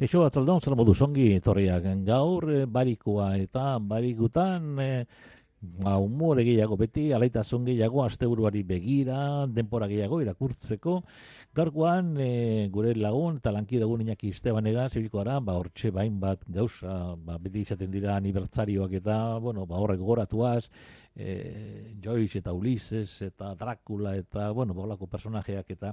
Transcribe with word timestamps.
Keixo 0.00 0.22
atzaldon, 0.24 0.62
zer 0.64 0.72
modu 0.80 0.94
zongi 0.96 1.26
etorriak 1.36 1.84
gaur, 2.06 2.46
eh, 2.48 2.64
barikua 2.64 3.34
eta 3.36 3.76
barikutan, 3.78 4.78
eh, 4.80 5.04
ba, 5.60 5.98
humore 6.00 6.42
gehiago 6.42 6.78
beti, 6.80 7.02
alaitasun 7.12 7.66
gehiago, 7.66 8.00
asteburuari 8.06 8.62
begira, 8.62 9.46
denpora 9.46 9.86
gehiago 9.90 10.22
irakurtzeko. 10.22 10.94
Gaurkoan, 11.52 12.14
eh, 12.16 12.70
gure 12.72 12.94
lagun 12.94 13.36
eta 13.42 13.52
lankide 13.52 13.84
egun 13.84 14.00
inaki 14.00 14.30
Estebanega, 14.30 14.86
zibilko 14.88 15.20
ara, 15.20 15.38
ba, 15.38 15.58
hortxe 15.60 15.90
bain 15.90 16.16
bat 16.18 16.46
gauza, 16.48 17.14
ba, 17.16 17.36
beti 17.36 17.66
izaten 17.66 17.90
dira 17.90 18.16
anibertsarioak 18.16 18.94
eta, 19.02 19.36
bueno, 19.36 19.66
ba, 19.66 19.76
horrek 19.76 20.00
goratuaz, 20.00 20.70
eh, 21.14 21.92
Joyce 22.00 22.38
eta 22.38 22.54
Ulises 22.54 23.20
eta 23.20 23.52
Dracula 23.54 24.16
eta, 24.16 24.48
bueno, 24.52 24.72
bolako 24.72 25.06
personajeak 25.06 25.76
eta, 25.76 25.92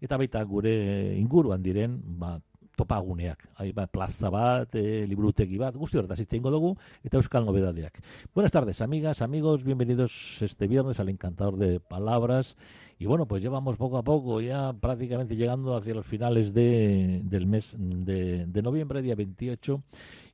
eta 0.00 0.16
baita 0.16 0.42
gure 0.44 0.72
inguruan 1.18 1.62
diren, 1.62 2.00
ba, 2.02 2.38
topaguneak. 2.76 3.48
Hai, 3.56 3.72
ba, 3.72 3.86
plaza 3.86 4.30
bat, 4.30 4.74
e, 4.74 5.06
liburutegi 5.06 5.58
bat, 5.60 5.76
guzti 5.76 5.98
horretaz 5.98 6.20
hitz 6.20 6.32
egingo 6.32 6.50
dugu, 6.50 6.72
eta 7.04 7.18
euskal 7.20 7.44
nobedadeak. 7.46 8.00
Buenas 8.34 8.52
tardes, 8.52 8.80
amigas, 8.80 9.22
amigos, 9.22 9.62
bienvenidos 9.64 10.40
este 10.42 10.66
viernes 10.66 11.00
al 11.00 11.08
Encantador 11.08 11.56
de 11.56 11.80
Palabras. 11.80 12.56
Y 12.98 13.06
bueno, 13.06 13.26
pues 13.26 13.42
llevamos 13.42 13.76
poco 13.76 13.98
a 13.98 14.02
poco, 14.02 14.40
ya 14.40 14.72
prácticamente 14.72 15.36
llegando 15.36 15.76
hacia 15.76 15.94
los 15.94 16.06
finales 16.06 16.54
de, 16.54 17.20
del 17.24 17.46
mes 17.46 17.74
de, 17.76 18.46
de 18.46 18.62
noviembre, 18.62 19.02
día 19.02 19.14
28. 19.14 19.82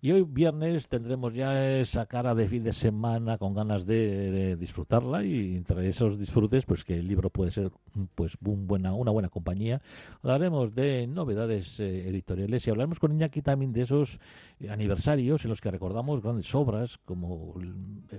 Y 0.00 0.12
hoy 0.12 0.22
viernes 0.22 0.88
tendremos 0.88 1.34
ya 1.34 1.76
esa 1.76 2.06
cara 2.06 2.32
de 2.32 2.48
fin 2.48 2.62
de 2.62 2.72
semana 2.72 3.36
con 3.36 3.52
ganas 3.52 3.84
de, 3.84 4.30
de 4.30 4.56
disfrutarla 4.56 5.24
y 5.24 5.56
entre 5.56 5.88
esos 5.88 6.16
disfrutes, 6.16 6.66
pues 6.66 6.84
que 6.84 7.00
el 7.00 7.08
libro 7.08 7.30
puede 7.30 7.50
ser 7.50 7.72
pues 8.14 8.36
un 8.46 8.68
buena, 8.68 8.94
una 8.94 9.10
buena 9.10 9.28
compañía. 9.28 9.82
Hablaremos 10.22 10.72
de 10.72 11.08
novedades 11.08 11.80
eh, 11.80 12.08
editoriales 12.08 12.64
y 12.64 12.70
hablaremos 12.70 13.00
con 13.00 13.10
Iñaki 13.10 13.42
también 13.42 13.72
de 13.72 13.82
esos 13.82 14.20
eh, 14.60 14.70
aniversarios 14.70 15.44
en 15.44 15.50
los 15.50 15.60
que 15.60 15.72
recordamos 15.72 16.22
grandes 16.22 16.54
obras 16.54 16.98
como 16.98 17.56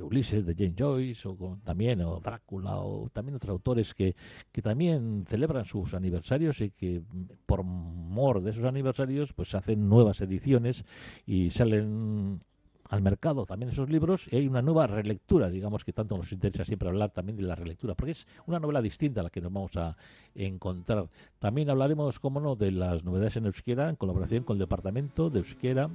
Ulises 0.02 0.46
de 0.46 0.56
Jane 0.56 0.76
Joyce 0.78 1.30
o 1.30 1.38
con, 1.38 1.62
también 1.62 2.02
o 2.02 2.20
Drácula 2.20 2.76
o 2.76 3.10
también 3.10 3.38
otros 3.38 3.52
autores 3.52 3.94
que, 3.94 4.18
que 4.52 4.62
también 4.62 5.24
celebran 5.30 5.64
sus 5.64 5.94
aniversarios 5.94 6.60
y 6.60 6.72
que 6.72 7.02
por 7.46 7.64
mor 7.64 8.42
de 8.42 8.52
esos 8.52 8.66
aniversarios 8.66 9.32
pues 9.32 9.56
hacen 9.56 9.88
nuevas 9.88 10.20
ediciones 10.20 10.84
y 11.26 11.50
salen 11.52 11.69
al 11.74 13.02
mercado 13.02 13.46
también 13.46 13.72
esos 13.72 13.90
libros 13.90 14.28
y 14.32 14.38
hay 14.38 14.48
una 14.48 14.62
nueva 14.62 14.88
relectura, 14.88 15.50
digamos 15.50 15.84
que 15.84 15.94
tanto 15.94 16.18
nos 16.18 16.32
interesa 16.32 16.66
siempre 16.66 16.90
hablar 16.90 17.12
también 17.12 17.38
de 17.38 17.44
la 17.44 17.56
relectura, 17.56 17.94
porque 17.94 18.12
es 18.12 18.28
una 18.48 18.60
novela 18.60 18.82
distinta 18.82 19.22
a 19.22 19.24
la 19.24 19.30
que 19.30 19.42
nos 19.42 19.54
vamos 19.54 19.76
a 19.78 19.96
encontrar. 20.34 21.08
También 21.38 21.70
hablaremos, 21.70 22.20
como 22.20 22.40
no, 22.40 22.56
de 22.56 22.72
las 22.72 23.04
novedades 23.04 23.38
en 23.38 23.46
euskera 23.46 23.90
en 23.90 23.96
colaboración 23.96 24.44
con 24.44 24.56
el 24.56 24.60
Departamento 24.60 25.30
de 25.30 25.40
Euskera 25.40 25.90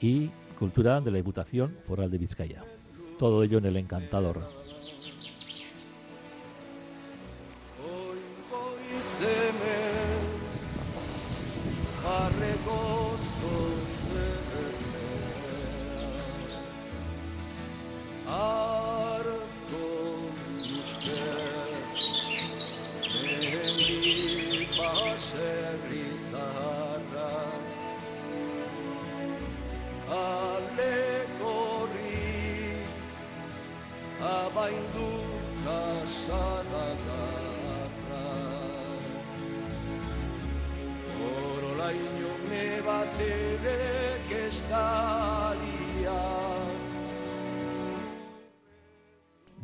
y 0.00 0.30
Cultura 0.58 1.00
de 1.00 1.10
la 1.10 1.16
Diputación 1.16 1.76
Foral 1.86 2.10
de 2.10 2.18
Vizcaya. 2.18 2.64
Todo 3.18 3.42
ello 3.42 3.58
en 3.58 3.66
el 3.66 3.76
encantador. 3.76 4.42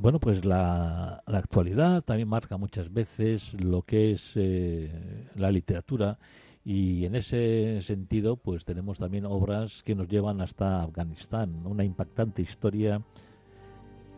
Bueno, 0.04 0.20
pues 0.20 0.44
la, 0.44 1.22
actualidad 1.25 2.03
también 2.03 2.28
marca 2.28 2.59
muchas 2.59 2.92
veces 2.92 3.54
lo 3.54 3.81
que 3.81 4.12
es 4.12 4.32
eh, 4.34 5.31
la 5.34 5.50
literatura 5.50 6.19
y 6.62 7.06
en 7.06 7.15
ese 7.15 7.81
sentido 7.81 8.37
pues 8.37 8.66
tenemos 8.66 8.98
también 8.98 9.25
obras 9.25 9.82
que 9.82 9.94
nos 9.94 10.06
llevan 10.06 10.43
hasta 10.43 10.82
Afganistán, 10.82 11.64
una 11.64 11.84
impactante 11.84 12.43
historia 12.43 13.00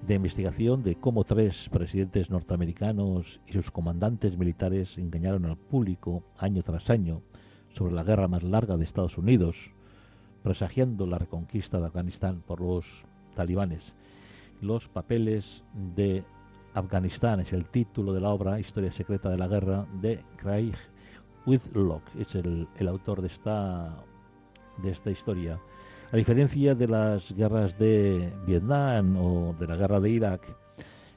de 0.05 0.15
investigación 0.17 0.83
de 0.83 0.97
cómo 0.97 1.23
tres 1.23 1.69
presidentes 1.69 2.31
norteamericanos 2.31 3.39
y 3.47 3.53
sus 3.53 3.71
comandantes 3.71 4.37
militares 4.37 4.99
engañaron 4.99 5.45
al 5.45 5.57
público 5.57 6.25
año 6.37 6.65
tras 6.65 6.91
año 6.91 7.23
sobre 7.73 7.95
la 7.95 8.03
guerra 8.03 8.27
más 8.27 8.43
larga 8.43 8.77
de 8.77 8.83
Estados 8.83 9.19
Unidos, 9.19 9.71
presagiando 10.43 11.07
la 11.07 11.19
reconquista 11.19 11.79
de 11.79 11.87
Afganistán 11.87 12.43
por 12.45 12.61
los 12.61 13.05
talibanes 13.37 13.95
los 14.61 14.89
papeles 14.89 15.65
de 15.75 16.25
Afganistán. 16.75 17.41
Es 17.41 17.53
el 17.53 17.67
título 17.67 18.12
de 18.12 18.21
la 18.21 18.31
obra 18.31 18.61
Historia 18.61 18.93
secreta 18.93 19.28
de 19.31 19.39
la 19.39 19.49
guerra 19.49 19.87
de 20.00 20.25
Craig 20.37 20.75
Whitlock. 21.47 22.03
Es 22.19 22.34
el, 22.34 22.69
el, 22.77 22.89
autor 22.89 23.21
de 23.21 23.28
esta 23.28 23.97
de 24.83 24.91
esta 24.91 25.11
historia. 25.11 25.59
A 26.12 26.16
diferencia 26.16 26.75
de 26.75 26.87
las 26.87 27.33
guerras 27.33 27.78
de 27.78 28.33
Vietnam 28.47 29.16
o 29.16 29.55
de 29.59 29.66
la 29.66 29.77
guerra 29.77 30.00
de 30.00 30.11
Irak 30.11 30.56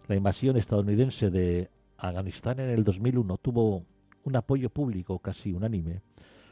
la 0.10 0.16
invasión 0.16 0.58
estadounidense 0.58 1.30
de 1.30 1.70
Afganistán 1.98 2.60
en 2.60 2.70
el 2.70 2.84
2001 2.84 3.38
tuvo 3.38 3.86
un 4.24 4.36
apoyo 4.36 4.72
público 4.72 5.20
casi 5.20 5.54
unánime. 5.54 6.02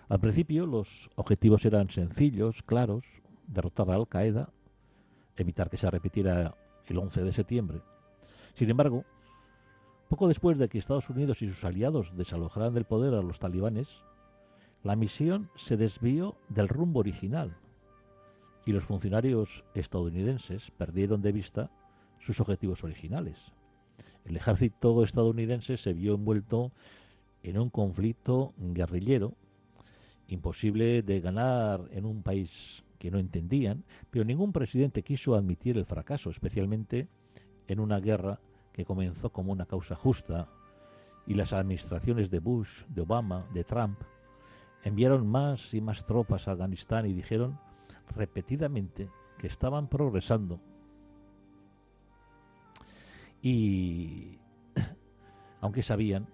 Al 0.09 0.19
principio 0.19 0.67
los 0.67 1.09
objetivos 1.15 1.65
eran 1.65 1.89
sencillos 1.89 2.61
claros 2.61 3.03
derrotar 3.47 3.89
a 3.89 3.95
Al 3.95 4.07
Qaeda 4.07 4.49
evitar 5.35 5.71
que 5.71 5.77
se 5.77 5.89
repitiera 5.89 6.55
el 6.93 6.99
11 6.99 7.23
de 7.23 7.33
septiembre. 7.33 7.81
Sin 8.53 8.69
embargo, 8.69 9.03
poco 10.09 10.27
después 10.27 10.57
de 10.57 10.69
que 10.69 10.77
Estados 10.77 11.09
Unidos 11.09 11.41
y 11.41 11.47
sus 11.47 11.63
aliados 11.63 12.15
desalojaran 12.15 12.73
del 12.73 12.85
poder 12.85 13.13
a 13.13 13.21
los 13.21 13.39
talibanes, 13.39 13.87
la 14.83 14.95
misión 14.95 15.49
se 15.55 15.75
desvió 15.75 16.37
del 16.49 16.69
rumbo 16.69 16.99
original 16.99 17.57
y 18.65 18.71
los 18.71 18.83
funcionarios 18.83 19.63
estadounidenses 19.73 20.71
perdieron 20.71 21.21
de 21.21 21.31
vista 21.31 21.71
sus 22.19 22.39
objetivos 22.39 22.83
originales. 22.83 23.51
El 24.25 24.35
ejército 24.35 25.03
estadounidense 25.03 25.77
se 25.77 25.94
vio 25.94 26.15
envuelto 26.15 26.71
en 27.44 27.57
un 27.57 27.69
conflicto 27.69 28.53
guerrillero 28.57 29.33
imposible 30.27 31.01
de 31.01 31.21
ganar 31.21 31.81
en 31.91 32.06
un 32.06 32.21
país 32.21 32.83
que 32.97 33.11
no 33.11 33.19
entendían, 33.19 33.83
pero 34.09 34.25
ningún 34.25 34.51
presidente 34.51 35.03
quiso 35.03 35.35
admitir 35.35 35.77
el 35.77 35.85
fracaso, 35.85 36.29
especialmente 36.29 37.07
en 37.67 37.79
una 37.79 37.99
guerra 37.99 38.39
que 38.73 38.85
comenzó 38.85 39.31
como 39.31 39.51
una 39.51 39.65
causa 39.65 39.95
justa 39.95 40.49
y 41.25 41.33
las 41.33 41.53
administraciones 41.53 42.29
de 42.29 42.39
Bush, 42.39 42.85
de 42.88 43.01
Obama, 43.01 43.45
de 43.53 43.63
Trump 43.63 43.99
enviaron 44.83 45.27
más 45.27 45.73
y 45.73 45.81
más 45.81 46.05
tropas 46.05 46.47
a 46.47 46.51
Afganistán 46.51 47.05
y 47.05 47.13
dijeron 47.13 47.59
repetidamente 48.15 49.09
que 49.38 49.47
estaban 49.47 49.88
progresando. 49.88 50.59
Y 53.41 54.39
aunque 55.61 55.83
sabían 55.83 56.27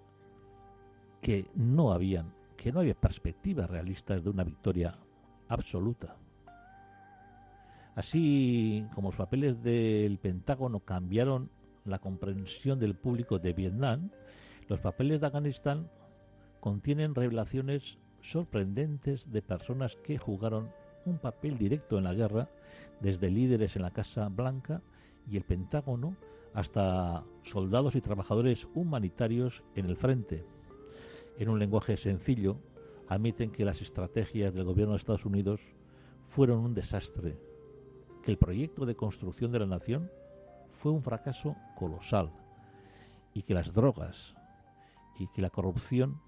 que 1.20 1.46
no 1.54 1.92
habían 1.92 2.32
que 2.56 2.72
no 2.72 2.80
había 2.80 2.94
perspectivas 2.94 3.68
realistas 3.68 4.24
de 4.24 4.30
una 4.30 4.44
victoria 4.44 4.96
absoluta. 5.48 6.16
Así 7.94 8.86
como 8.94 9.08
los 9.08 9.16
papeles 9.16 9.62
del 9.62 10.18
Pentágono 10.18 10.80
cambiaron 10.80 11.50
la 11.84 11.98
comprensión 11.98 12.78
del 12.78 12.94
público 12.94 13.38
de 13.38 13.52
Vietnam, 13.52 14.10
los 14.68 14.80
papeles 14.80 15.20
de 15.20 15.26
Afganistán 15.26 15.90
contienen 16.60 17.14
revelaciones 17.14 17.98
sorprendentes 18.22 19.30
de 19.30 19.42
personas 19.42 19.96
que 19.96 20.18
jugaron 20.18 20.70
un 21.04 21.18
papel 21.18 21.58
directo 21.58 21.98
en 21.98 22.04
la 22.04 22.14
guerra, 22.14 22.48
desde 23.00 23.30
líderes 23.30 23.76
en 23.76 23.82
la 23.82 23.90
Casa 23.90 24.28
Blanca 24.28 24.80
y 25.30 25.36
el 25.36 25.44
Pentágono 25.44 26.16
hasta 26.54 27.24
soldados 27.42 27.96
y 27.96 28.00
trabajadores 28.00 28.66
humanitarios 28.74 29.62
en 29.74 29.86
el 29.86 29.96
frente. 29.96 30.44
En 31.38 31.48
un 31.48 31.58
lenguaje 31.58 31.96
sencillo, 31.96 32.56
admiten 33.08 33.50
que 33.50 33.64
las 33.64 33.82
estrategias 33.82 34.54
del 34.54 34.64
gobierno 34.64 34.92
de 34.92 34.98
Estados 34.98 35.26
Unidos 35.26 35.60
fueron 36.26 36.60
un 36.60 36.74
desastre, 36.74 37.36
que 38.24 38.30
el 38.30 38.38
proyecto 38.38 38.86
de 38.86 38.96
construcción 38.96 39.52
de 39.52 39.58
la 39.58 39.66
nación 39.66 40.10
fue 40.68 40.92
un 40.92 41.02
fracaso 41.02 41.56
colosal 41.76 42.30
y 43.34 43.42
que 43.42 43.54
las 43.54 43.72
drogas 43.72 44.34
y 45.18 45.28
que 45.28 45.42
la 45.42 45.50
corrupción 45.50 46.20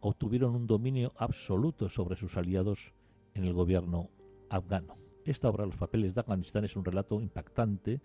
obtuvieron 0.00 0.54
un 0.54 0.66
dominio 0.66 1.12
absoluto 1.16 1.88
sobre 1.88 2.16
sus 2.16 2.36
aliados 2.36 2.92
en 3.34 3.44
el 3.44 3.54
gobierno 3.54 4.10
afgano. 4.50 4.96
Esta 5.24 5.48
obra, 5.48 5.64
Los 5.64 5.76
papeles 5.76 6.14
de 6.14 6.20
Afganistán, 6.20 6.64
es 6.64 6.76
un 6.76 6.84
relato 6.84 7.20
impactante 7.20 8.00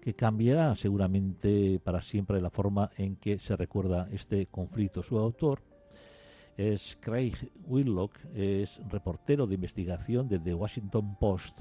que 0.00 0.14
cambiará 0.14 0.74
seguramente 0.76 1.80
para 1.80 2.00
siempre 2.00 2.40
la 2.40 2.50
forma 2.50 2.90
en 2.96 3.16
que 3.16 3.38
se 3.38 3.56
recuerda 3.56 4.08
este 4.12 4.46
conflicto. 4.46 5.02
Su 5.02 5.18
autor 5.18 5.60
es 6.56 6.96
Craig 7.00 7.34
Whitlock, 7.66 8.16
es 8.34 8.80
reportero 8.88 9.46
de 9.46 9.56
investigación 9.56 10.28
de 10.28 10.38
The 10.38 10.54
Washington 10.54 11.16
Post. 11.18 11.58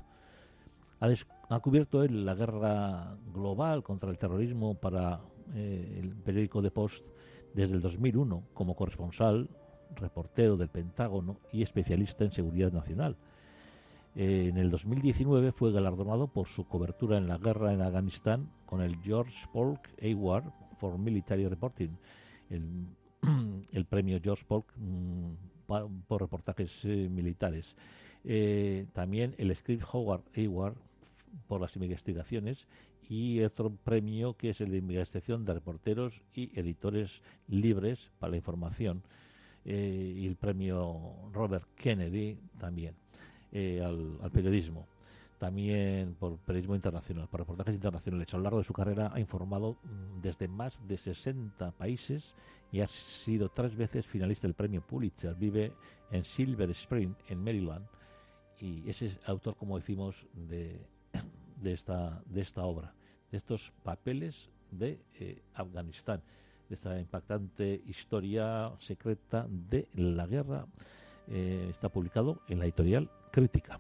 Ha, 1.00 1.59
cubierto 1.59 2.03
él 2.03 2.25
la 2.25 2.36
guerra 2.36 3.18
global 3.33 3.83
contra 3.83 4.09
el 4.09 4.18
terrorismo 4.18 4.75
para 4.75 5.21
eh, 5.53 6.00
el 6.01 6.15
periódico 6.15 6.62
The 6.62 6.71
Post 6.71 7.03
desde 7.53 7.75
el 7.75 7.81
2001 7.81 8.44
como 8.53 8.75
corresponsal, 8.75 9.50
reportero 9.95 10.57
del 10.57 10.69
Pentágono 10.69 11.38
y 11.51 11.62
especialista 11.62 12.24
en 12.24 12.31
seguridad 12.31 12.71
nacional. 12.71 13.18
Eh, 14.15 14.47
en 14.50 14.57
el 14.57 14.71
2019 14.71 15.51
fue 15.51 15.71
galardonado 15.71 16.27
por 16.27 16.47
su 16.47 16.65
cobertura 16.65 17.18
en 17.18 17.27
la 17.27 17.38
guerra 17.38 17.74
en 17.74 17.81
Afganistán 17.81 18.50
con 18.65 18.81
el 18.81 18.98
George 19.01 19.45
Polk 19.51 19.89
Award 20.01 20.45
for 20.77 20.98
Military 20.98 21.48
Reporting, 21.48 21.98
el, 22.50 23.86
premio 23.89 24.19
George 24.24 24.45
Polk 24.48 24.65
mm, 24.77 25.33
por 26.07 26.21
reportajes 26.21 26.86
eh, 26.86 27.09
militares. 27.09 27.75
Eh, 28.27 28.88
también 28.94 29.36
el 29.38 29.56
Script 29.56 29.83
Howard 29.92 30.24
Award 30.36 30.75
por 31.48 31.62
las 31.62 31.75
investigaciones 31.75 32.68
y 33.07 33.42
otro 33.42 33.69
premio 33.69 34.36
que 34.36 34.50
es 34.50 34.62
el 34.62 34.72
de 34.72 34.77
investigación 34.77 35.45
de 35.45 35.54
reporteros 35.54 36.22
y 36.33 36.50
editores 36.60 37.22
libres 37.48 38.10
para 38.18 38.31
la 38.31 38.38
información 38.38 39.04
eh, 39.63 40.16
y 40.18 40.25
el 40.25 40.38
premio 40.38 41.13
Robert 41.33 41.68
Kennedy 41.75 42.38
también 42.60 42.95
eh, 43.51 43.83
al, 43.83 44.31
periodismo 44.31 44.88
también 45.38 46.16
por 46.16 46.38
periodismo 46.38 46.75
internacional, 46.75 47.27
por 47.27 47.42
reportajes 47.42 47.75
internacionales. 47.75 48.33
A 48.33 48.38
lo 48.38 48.44
largo 48.44 48.57
de 48.60 48.63
su 48.63 48.74
carrera 48.74 49.12
ha 49.13 49.19
informado 49.19 49.74
mm, 49.83 50.22
desde 50.22 50.48
más 50.48 50.88
de 50.88 50.98
60 50.98 51.72
países 51.74 52.33
y 52.72 52.80
ha 52.80 52.88
sido 52.88 53.50
tres 53.50 53.75
veces 53.75 54.07
finalista 54.07 54.48
del 54.48 54.56
premio 54.56 54.81
Pulitzer. 54.81 55.36
Vive 55.36 55.74
en 56.10 56.24
Silver 56.24 56.69
Spring, 56.72 57.13
en 57.27 57.44
Maryland, 57.44 57.86
y 58.60 58.90
ese 58.90 59.07
es 59.07 59.19
autor, 59.25 59.56
como 59.56 59.78
decimos, 59.78 60.25
de 60.34 60.86
de 61.62 61.74
esta, 61.74 62.22
de 62.25 62.42
esta 62.42 62.63
obra, 62.63 62.94
de 63.31 63.38
estos 63.38 63.74
papeles 63.84 64.50
de 64.72 65.00
eh, 65.19 65.42
Afganistán, 65.54 66.22
de 66.69 66.75
esta 66.75 67.00
impactante 67.00 67.81
historia 67.88 68.72
secreta 68.80 69.48
de 69.50 69.88
la 69.96 70.28
guerra. 70.28 70.66
Eh, 71.28 71.68
está 71.69 71.90
publicado 71.90 72.42
en 72.48 72.60
la 72.60 72.66
editorial 72.66 73.10
Crítica. 73.31 73.80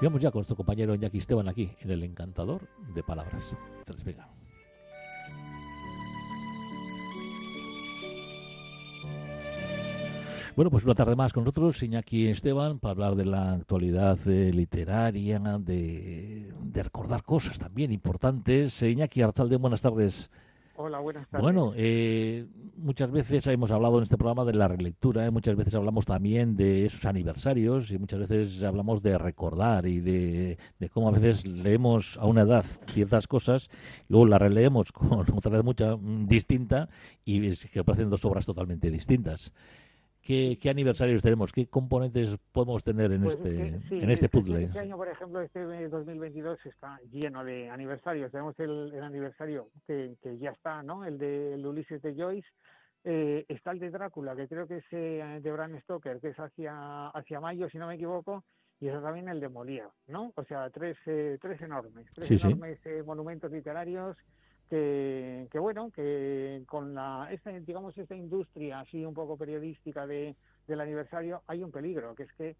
Y 0.00 0.04
vamos 0.04 0.20
ya 0.20 0.30
con 0.30 0.40
nuestro 0.40 0.56
compañero 0.56 0.94
Iñaki 0.94 1.18
Esteban 1.18 1.48
aquí 1.48 1.70
en 1.80 1.90
el 1.90 2.02
encantador 2.02 2.68
de 2.94 3.02
palabras. 3.02 3.54
Les 3.86 4.04
venga. 4.04 4.39
Bueno, 10.56 10.70
pues 10.70 10.84
una 10.84 10.94
tarde 10.94 11.14
más 11.14 11.32
con 11.32 11.44
nosotros, 11.44 11.82
Iñaki 11.82 12.26
Esteban, 12.26 12.80
para 12.80 12.92
hablar 12.92 13.14
de 13.14 13.24
la 13.24 13.52
actualidad 13.52 14.18
eh, 14.26 14.52
literaria, 14.52 15.38
de, 15.38 16.52
recordar 16.74 17.22
cosas 17.22 17.58
también 17.58 17.92
importantes. 17.92 18.82
Eh, 18.82 18.90
Iñaki 18.90 19.22
Archalde, 19.22 19.56
buenas 19.56 19.82
tardes. 19.82 20.28
Hola, 20.74 20.98
buenas 20.98 21.28
tardes. 21.28 21.42
Bueno, 21.42 21.72
eh, 21.76 22.46
muchas 22.76 23.10
veces 23.12 23.46
hemos 23.46 23.70
hablado 23.70 23.98
en 23.98 24.04
este 24.04 24.16
programa 24.16 24.44
de 24.44 24.54
la 24.54 24.66
relectura, 24.66 25.30
muchas 25.30 25.54
veces 25.54 25.74
hablamos 25.74 26.04
también 26.04 26.56
de 26.56 26.86
esos 26.86 27.04
aniversarios 27.04 27.90
y 27.92 27.98
muchas 27.98 28.18
veces 28.20 28.62
hablamos 28.64 29.02
de 29.02 29.18
recordar 29.18 29.86
y 29.86 30.00
de, 30.00 30.58
cómo 30.90 31.08
a 31.08 31.12
veces 31.12 31.46
leemos 31.46 32.16
a 32.16 32.26
una 32.26 32.42
edad 32.42 32.64
ciertas 32.86 33.28
cosas, 33.28 33.68
luego 34.08 34.26
las 34.26 34.40
releemos 34.40 34.90
con 34.90 35.20
otra 35.36 35.54
edad 35.54 35.64
mucha 35.64 35.96
mm, 35.96 36.26
distinta 36.26 36.88
y 37.24 37.54
que 37.56 37.84
parecen 37.84 38.10
dos 38.10 38.24
obras 38.24 38.46
totalmente 38.46 38.90
distintas. 38.90 39.52
¿Qué, 40.22 40.58
aniversarios 40.70 41.22
tenemos? 41.22 41.52
¿Qué 41.52 41.66
componentes 41.66 42.36
podemos 42.52 42.84
tener 42.84 43.10
en, 43.12 43.22
pues 43.22 43.38
este, 43.38 43.80
en 43.90 44.10
este 44.10 44.28
puzzle? 44.28 44.64
Este 44.64 44.78
año, 44.78 44.96
por 44.96 45.08
ejemplo, 45.08 45.40
este 45.40 45.88
2022 45.88 46.58
está 46.66 47.00
lleno 47.10 47.42
de 47.44 47.70
aniversarios. 47.70 48.30
Tenemos 48.30 48.58
el, 48.60 49.02
aniversario 49.02 49.70
que, 49.86 50.16
ya 50.38 50.50
está, 50.50 50.82
¿no? 50.82 51.04
El 51.04 51.18
de 51.18 51.60
Ulises 51.64 52.02
de 52.02 52.14
Joyce. 52.14 52.48
Eh, 53.02 53.46
está 53.48 53.70
el 53.70 53.78
de 53.78 53.90
Drácula, 53.90 54.36
que 54.36 54.46
creo 54.46 54.66
que 54.66 54.76
es 54.76 54.84
eh, 54.90 55.40
de 55.42 55.52
Bram 55.52 55.80
Stoker, 55.80 56.20
que 56.20 56.28
es 56.28 56.36
hacia, 56.36 57.08
hacia 57.08 57.40
mayo, 57.40 57.70
si 57.70 57.78
no 57.78 57.86
me 57.86 57.94
equivoco, 57.94 58.44
y 58.78 58.88
está 58.88 59.00
también 59.00 59.30
el 59.30 59.40
de 59.40 59.48
Molière, 59.48 59.90
¿no? 60.06 60.34
O 60.36 60.44
sea, 60.44 60.68
tres, 60.68 60.98
eh, 61.06 61.38
tres 61.40 61.62
enormes, 61.62 62.06
tres 62.14 62.30
enormes 62.44 62.78
monumentos 63.06 63.50
literarios 63.50 64.18
que, 64.70 65.48
que, 65.50 65.58
bueno, 65.58 65.90
que 65.90 66.62
con 66.66 66.94
la, 66.94 67.28
esta, 67.32 67.50
digamos, 67.50 67.98
esta 67.98 68.14
industria 68.14 68.80
así 68.80 69.04
un 69.04 69.12
poco 69.12 69.36
periodística 69.36 70.06
de, 70.06 70.36
del 70.66 70.80
aniversario 70.80 71.42
hay 71.48 71.62
un 71.62 71.72
peligro, 71.72 72.14
que 72.14 72.22
es 72.22 72.32
que 72.34 72.56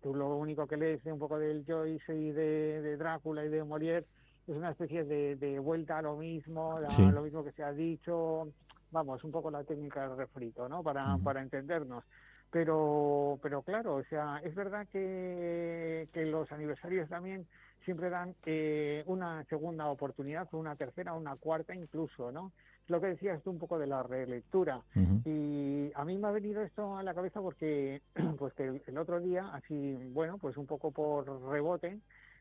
tú 0.00 0.14
lo 0.14 0.36
único 0.36 0.66
que 0.66 0.76
lees 0.76 1.02
de 1.02 1.12
un 1.12 1.18
poco 1.18 1.38
del 1.38 1.64
Joyce 1.66 2.14
y 2.14 2.30
de, 2.30 2.96
Drácula 2.96 3.44
y 3.44 3.48
de 3.48 3.64
Molière 3.64 4.06
es 4.46 4.56
una 4.56 4.70
especie 4.70 5.04
de, 5.04 5.36
de 5.36 5.58
vuelta 5.58 5.98
a 5.98 6.02
lo 6.02 6.16
mismo, 6.16 6.70
lo 6.98 7.22
mismo 7.22 7.44
que 7.44 7.52
se 7.52 7.64
ha 7.64 7.72
dicho, 7.72 8.48
vamos, 8.92 9.24
un 9.24 9.32
poco 9.32 9.50
la 9.50 9.64
técnica 9.64 10.08
del 10.08 10.16
refrito, 10.16 10.68
¿no? 10.68 10.82
Para, 10.82 11.18
para 11.18 11.42
entendernos. 11.42 12.04
Pero, 12.50 13.38
pero 13.42 13.62
claro, 13.62 13.94
o 13.94 14.04
sea, 14.04 14.40
es 14.44 14.54
verdad 14.54 14.86
que, 14.92 16.08
que 16.12 16.26
los 16.26 16.52
aniversarios 16.52 17.08
también 17.08 17.46
siempre 17.84 18.10
dan 18.10 18.34
eh, 18.46 19.02
una 19.06 19.44
segunda 19.44 19.86
oportunidad, 19.88 20.48
una 20.52 20.76
tercera, 20.76 21.14
una 21.14 21.36
cuarta 21.36 21.74
incluso, 21.74 22.32
¿no? 22.32 22.52
Lo 22.88 23.00
que 23.00 23.08
decías 23.08 23.42
tú 23.42 23.50
un 23.50 23.58
poco 23.58 23.78
de 23.78 23.86
la 23.86 24.02
relectura. 24.02 24.82
Y 25.24 25.90
a 25.94 26.04
mí 26.04 26.18
me 26.18 26.28
ha 26.28 26.32
venido 26.32 26.62
esto 26.62 26.96
a 26.96 27.02
la 27.02 27.14
cabeza 27.14 27.40
porque, 27.40 28.02
pues 28.38 28.52
que 28.54 28.82
el, 28.86 28.98
otro 28.98 29.20
día, 29.20 29.48
así, 29.52 29.94
bueno, 30.12 30.38
pues 30.38 30.56
un 30.56 30.66
poco 30.66 30.90
por 30.90 31.26
rebote, 31.50 31.98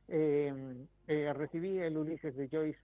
eh, 0.07 0.85
eh, 1.07 1.33
recibí 1.33 1.77
el 1.77 1.97
Ulises 1.97 2.35
de 2.35 2.49
Joyce 2.49 2.79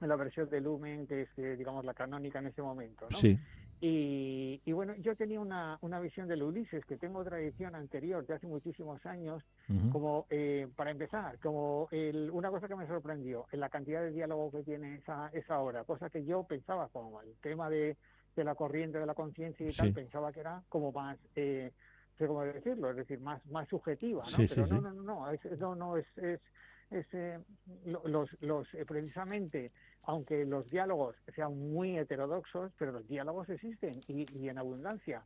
en 0.00 0.08
la 0.08 0.16
versión 0.16 0.50
de 0.50 0.60
Lumen, 0.60 1.06
que 1.06 1.22
es, 1.22 1.58
digamos, 1.58 1.84
la 1.84 1.94
canónica 1.94 2.40
en 2.40 2.48
ese 2.48 2.62
momento, 2.62 3.06
¿no? 3.08 3.16
Sí. 3.16 3.38
Y, 3.84 4.72
bueno, 4.72 4.94
yo 5.00 5.16
tenía 5.16 5.40
una, 5.40 5.76
una 5.80 5.98
visión 5.98 6.28
del 6.28 6.44
Ulises, 6.44 6.84
que 6.84 6.96
tengo 6.96 7.24
tradición 7.24 7.74
anterior 7.74 8.24
de 8.24 8.34
hace 8.34 8.46
muchísimos 8.46 9.04
años, 9.04 9.42
como, 9.90 10.26
eh, 10.30 10.68
para 10.76 10.92
empezar, 10.92 11.36
como 11.40 11.88
el, 11.90 12.30
una 12.30 12.50
cosa 12.50 12.68
que 12.68 12.76
me 12.76 12.86
sorprendió, 12.86 13.46
en 13.50 13.58
la 13.58 13.68
cantidad 13.70 14.00
de 14.00 14.12
diálogo 14.12 14.52
que 14.52 14.62
tiene 14.62 14.94
esa, 14.94 15.30
esa 15.32 15.58
obra, 15.58 15.82
cosa 15.82 16.10
que 16.10 16.24
yo 16.24 16.44
pensaba 16.44 16.90
como 16.90 17.20
el 17.22 17.34
tema 17.40 17.68
de, 17.68 17.96
de 18.36 18.44
la 18.44 18.54
corriente 18.54 19.00
de 19.00 19.06
la 19.06 19.14
conciencia 19.14 19.66
y 19.68 19.72
tal, 19.72 19.92
pensaba 19.92 20.32
que 20.32 20.40
era 20.40 20.62
como 20.68 20.92
más... 20.92 21.18
Eh, 21.34 21.72
sé 22.18 22.26
cómo 22.28 22.42
decirlo, 22.42 22.90
es 22.90 22.96
decir, 22.96 23.18
más 23.20 23.44
más 23.46 23.66
subjetiva, 23.68 24.22
¿no? 24.22 24.36
Pero 24.36 24.66
no, 24.66 24.80
no, 24.80 24.92
no, 24.92 25.02
no, 25.02 25.30
es, 25.30 25.58
no, 25.58 25.74
no, 25.74 25.96
es, 25.96 26.06
es, 26.18 27.06
eh, 27.14 27.40
los, 28.04 28.30
los 28.42 28.68
precisamente 28.86 29.72
aunque 30.04 30.44
los 30.44 30.68
diálogos 30.70 31.16
sean 31.34 31.72
muy 31.72 31.96
heterodoxos, 31.96 32.72
pero 32.78 32.92
los 32.92 33.06
diálogos 33.06 33.48
existen 33.48 34.00
y, 34.08 34.48
en 34.48 34.58
abundancia. 34.58 35.22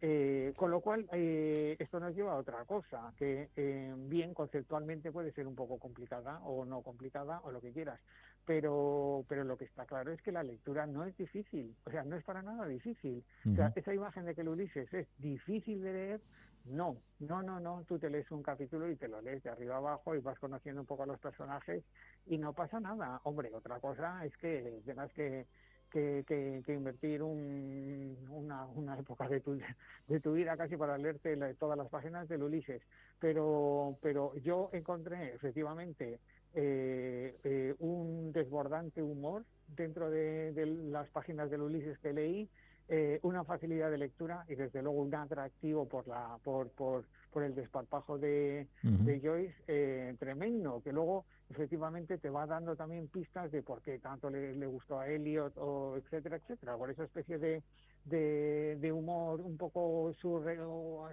Eh, 0.00 0.52
con 0.56 0.70
lo 0.70 0.80
cual, 0.80 1.06
eh, 1.12 1.76
esto 1.78 1.98
nos 2.00 2.14
lleva 2.14 2.32
a 2.32 2.36
otra 2.36 2.64
cosa, 2.64 3.12
que 3.16 3.48
eh, 3.56 3.94
bien 3.96 4.34
conceptualmente 4.34 5.10
puede 5.12 5.32
ser 5.32 5.46
un 5.46 5.54
poco 5.54 5.78
complicada 5.78 6.40
o 6.44 6.64
no 6.64 6.82
complicada 6.82 7.40
o 7.44 7.50
lo 7.50 7.60
que 7.60 7.72
quieras, 7.72 8.00
pero, 8.48 9.26
pero 9.28 9.44
lo 9.44 9.58
que 9.58 9.66
está 9.66 9.84
claro 9.84 10.10
es 10.10 10.22
que 10.22 10.32
la 10.32 10.42
lectura 10.42 10.86
no 10.86 11.04
es 11.04 11.14
difícil, 11.18 11.76
o 11.84 11.90
sea, 11.90 12.02
no 12.02 12.16
es 12.16 12.24
para 12.24 12.40
nada 12.40 12.66
difícil. 12.66 13.22
O 13.44 13.54
sea, 13.54 13.74
esa 13.76 13.92
imagen 13.92 14.24
de 14.24 14.34
que 14.34 14.40
el 14.40 14.48
Ulises 14.48 14.90
es 14.94 15.06
difícil 15.18 15.82
de 15.82 15.92
leer, 15.92 16.20
no, 16.64 16.96
no, 17.18 17.42
no, 17.42 17.60
no, 17.60 17.84
tú 17.86 17.98
te 17.98 18.08
lees 18.08 18.30
un 18.30 18.42
capítulo 18.42 18.88
y 18.90 18.96
te 18.96 19.06
lo 19.06 19.20
lees 19.20 19.42
de 19.42 19.50
arriba 19.50 19.76
abajo 19.76 20.14
y 20.14 20.20
vas 20.20 20.38
conociendo 20.38 20.80
un 20.80 20.86
poco 20.86 21.02
a 21.02 21.06
los 21.06 21.20
personajes 21.20 21.84
y 22.24 22.38
no 22.38 22.54
pasa 22.54 22.80
nada. 22.80 23.20
Hombre, 23.24 23.50
otra 23.52 23.80
cosa 23.80 24.24
es 24.24 24.34
que 24.38 24.80
tengas 24.86 25.12
que 25.12 25.44
que, 25.90 26.62
que, 26.66 26.72
invertir 26.74 27.22
un, 27.22 28.16
una, 28.28 28.66
una, 28.66 28.98
época 28.98 29.28
de 29.28 29.40
tu, 29.40 29.58
de 30.06 30.20
tu 30.20 30.34
vida 30.34 30.56
casi 30.56 30.76
para 30.76 30.98
leerte 30.98 31.36
todas 31.54 31.78
las 31.78 31.88
páginas 31.88 32.28
del 32.28 32.42
Ulises. 32.42 32.82
Pero, 33.18 33.98
pero 34.02 34.34
yo 34.36 34.70
encontré 34.72 35.34
efectivamente 35.34 36.20
eh, 36.54 37.36
eh, 37.44 37.74
un 37.78 38.32
desbordante 38.32 39.02
humor 39.02 39.44
dentro 39.76 40.10
de, 40.10 40.52
de, 40.52 40.66
las 40.66 41.08
páginas 41.10 41.50
del 41.50 41.62
Ulises 41.62 41.98
que 41.98 42.12
leí 42.12 42.48
eh, 42.90 43.18
una 43.22 43.44
facilidad 43.44 43.90
de 43.90 43.98
lectura 43.98 44.46
y 44.48 44.54
desde 44.54 44.82
luego 44.82 45.02
un 45.02 45.14
atractivo 45.14 45.86
por 45.86 46.08
la 46.08 46.38
por 46.42 46.70
por, 46.70 47.04
por 47.30 47.42
el 47.42 47.54
desparpajo 47.54 48.18
de, 48.18 48.66
de 48.82 49.20
Joyce 49.20 49.54
eh, 49.66 50.16
tremendo 50.18 50.80
que 50.82 50.90
luego 50.90 51.26
efectivamente 51.50 52.16
te 52.16 52.30
va 52.30 52.46
dando 52.46 52.76
también 52.76 53.08
pistas 53.08 53.52
de 53.52 53.62
por 53.62 53.82
qué 53.82 53.98
tanto 53.98 54.30
le, 54.30 54.54
le 54.54 54.66
gustó 54.66 55.00
a 55.00 55.08
Elliot 55.08 55.52
o 55.58 55.98
etcétera 55.98 56.36
etcétera 56.36 56.78
por 56.78 56.90
esa 56.90 57.04
especie 57.04 57.38
de 57.38 57.62
de, 58.06 58.78
de 58.80 58.90
humor 58.90 59.42
un 59.42 59.58
poco 59.58 60.14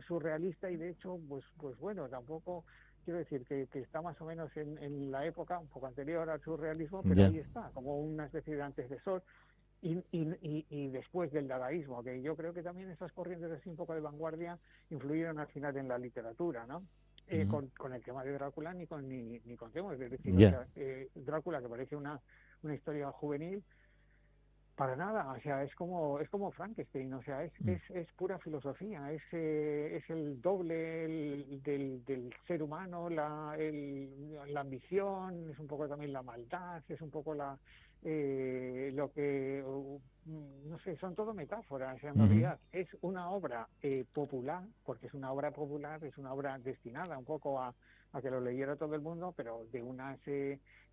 surrealista 0.08 0.72
y 0.72 0.78
de 0.78 0.92
hecho 0.92 1.20
pues 1.28 1.44
pues 1.58 1.78
bueno 1.78 2.08
tampoco 2.08 2.64
quiero 3.06 3.20
decir 3.20 3.46
que, 3.46 3.68
que 3.68 3.80
está 3.80 4.02
más 4.02 4.20
o 4.20 4.26
menos 4.26 4.50
en, 4.58 4.78
en, 4.80 5.12
la 5.12 5.26
época 5.26 5.60
un 5.60 5.68
poco 5.68 5.88
anterior 5.88 6.30
al 6.30 6.42
surrealismo 6.42 7.02
pero 7.04 7.26
ahí 7.26 7.38
está 7.38 7.70
como 7.74 8.00
una 8.00 8.26
especie 8.26 8.56
de 8.56 8.64
antecesor 8.64 9.24
y, 9.82 10.04
y, 10.12 10.66
y, 10.70 10.88
después 10.90 11.32
del 11.32 11.48
dadaísmo, 11.48 12.04
que 12.04 12.20
yo 12.22 12.36
creo 12.36 12.54
que 12.54 12.64
también 12.64 12.90
esas 12.90 13.12
corrientes 13.12 13.52
así 13.52 13.70
un 13.70 13.76
poco 13.76 13.94
de 13.94 14.00
vanguardia 14.00 14.58
influyeron 14.90 15.38
al 15.38 15.48
final 15.48 15.78
en 15.78 15.88
la 15.88 16.00
literatura, 16.00 16.66
¿no? 16.66 16.84
Eh, 17.28 17.48
con, 17.48 17.68
con, 17.70 17.94
el 17.94 18.04
tema 18.04 18.24
de 18.24 18.34
Drácula 18.34 18.74
ni 18.74 18.86
con 18.86 19.08
ni, 19.08 19.40
ni 19.46 19.56
con 19.56 19.72
es 19.76 20.00
decir, 20.00 20.58
eh, 20.76 21.10
Drácula 21.16 21.60
que 21.62 21.68
parece 21.68 21.96
una, 21.96 22.20
una 22.62 22.76
historia 22.76 23.12
juvenil, 23.12 23.64
para 24.76 24.96
nada, 24.96 25.32
o 25.32 25.40
sea, 25.42 25.64
es 25.64 25.74
como 25.76 26.20
es 26.20 26.30
como 26.30 26.52
Frankenstein, 26.52 27.14
o 27.14 27.24
sea, 27.24 27.44
es, 27.44 27.54
mm. 27.60 27.70
es, 27.70 27.82
es, 27.92 28.08
pura 28.14 28.38
filosofía, 28.40 29.12
es, 29.12 29.22
eh, 29.32 29.98
es 29.98 30.10
el 30.10 30.42
doble 30.42 30.76
del, 31.64 32.04
del, 32.06 32.34
ser 32.46 32.62
humano, 32.62 33.10
la, 33.10 33.56
el, 33.58 34.34
la 34.48 34.62
ambición, 34.62 35.50
es 35.52 35.60
un 35.60 35.68
poco 35.68 35.88
también 35.88 36.12
la 36.12 36.22
maldad, 36.22 36.84
es 36.90 37.02
un 37.02 37.10
poco 37.10 37.34
la, 37.34 37.58
eh, 38.04 38.92
lo 38.94 39.12
que, 39.12 39.64
mm, 40.26 40.70
no 40.70 40.80
sé, 40.80 40.96
son 40.98 41.16
todo 41.16 41.34
metáforas. 41.34 42.04
En 42.04 42.16
realidad 42.16 42.60
es 42.72 42.88
una 43.02 43.32
obra 43.32 43.68
eh, 43.82 44.06
popular, 44.14 44.64
porque 44.86 45.08
es 45.08 45.14
una 45.14 45.32
obra 45.32 45.52
popular, 45.52 46.04
es 46.04 46.18
una 46.18 46.34
obra 46.34 46.60
destinada 46.60 47.18
un 47.18 47.26
poco 47.26 47.60
a, 47.60 47.74
a 48.12 48.22
que 48.22 48.30
lo 48.30 48.42
leyera 48.42 48.76
todo 48.76 48.94
el 48.94 49.02
mundo, 49.02 49.34
pero 49.36 49.66
de 49.72 49.82
una 49.82 50.18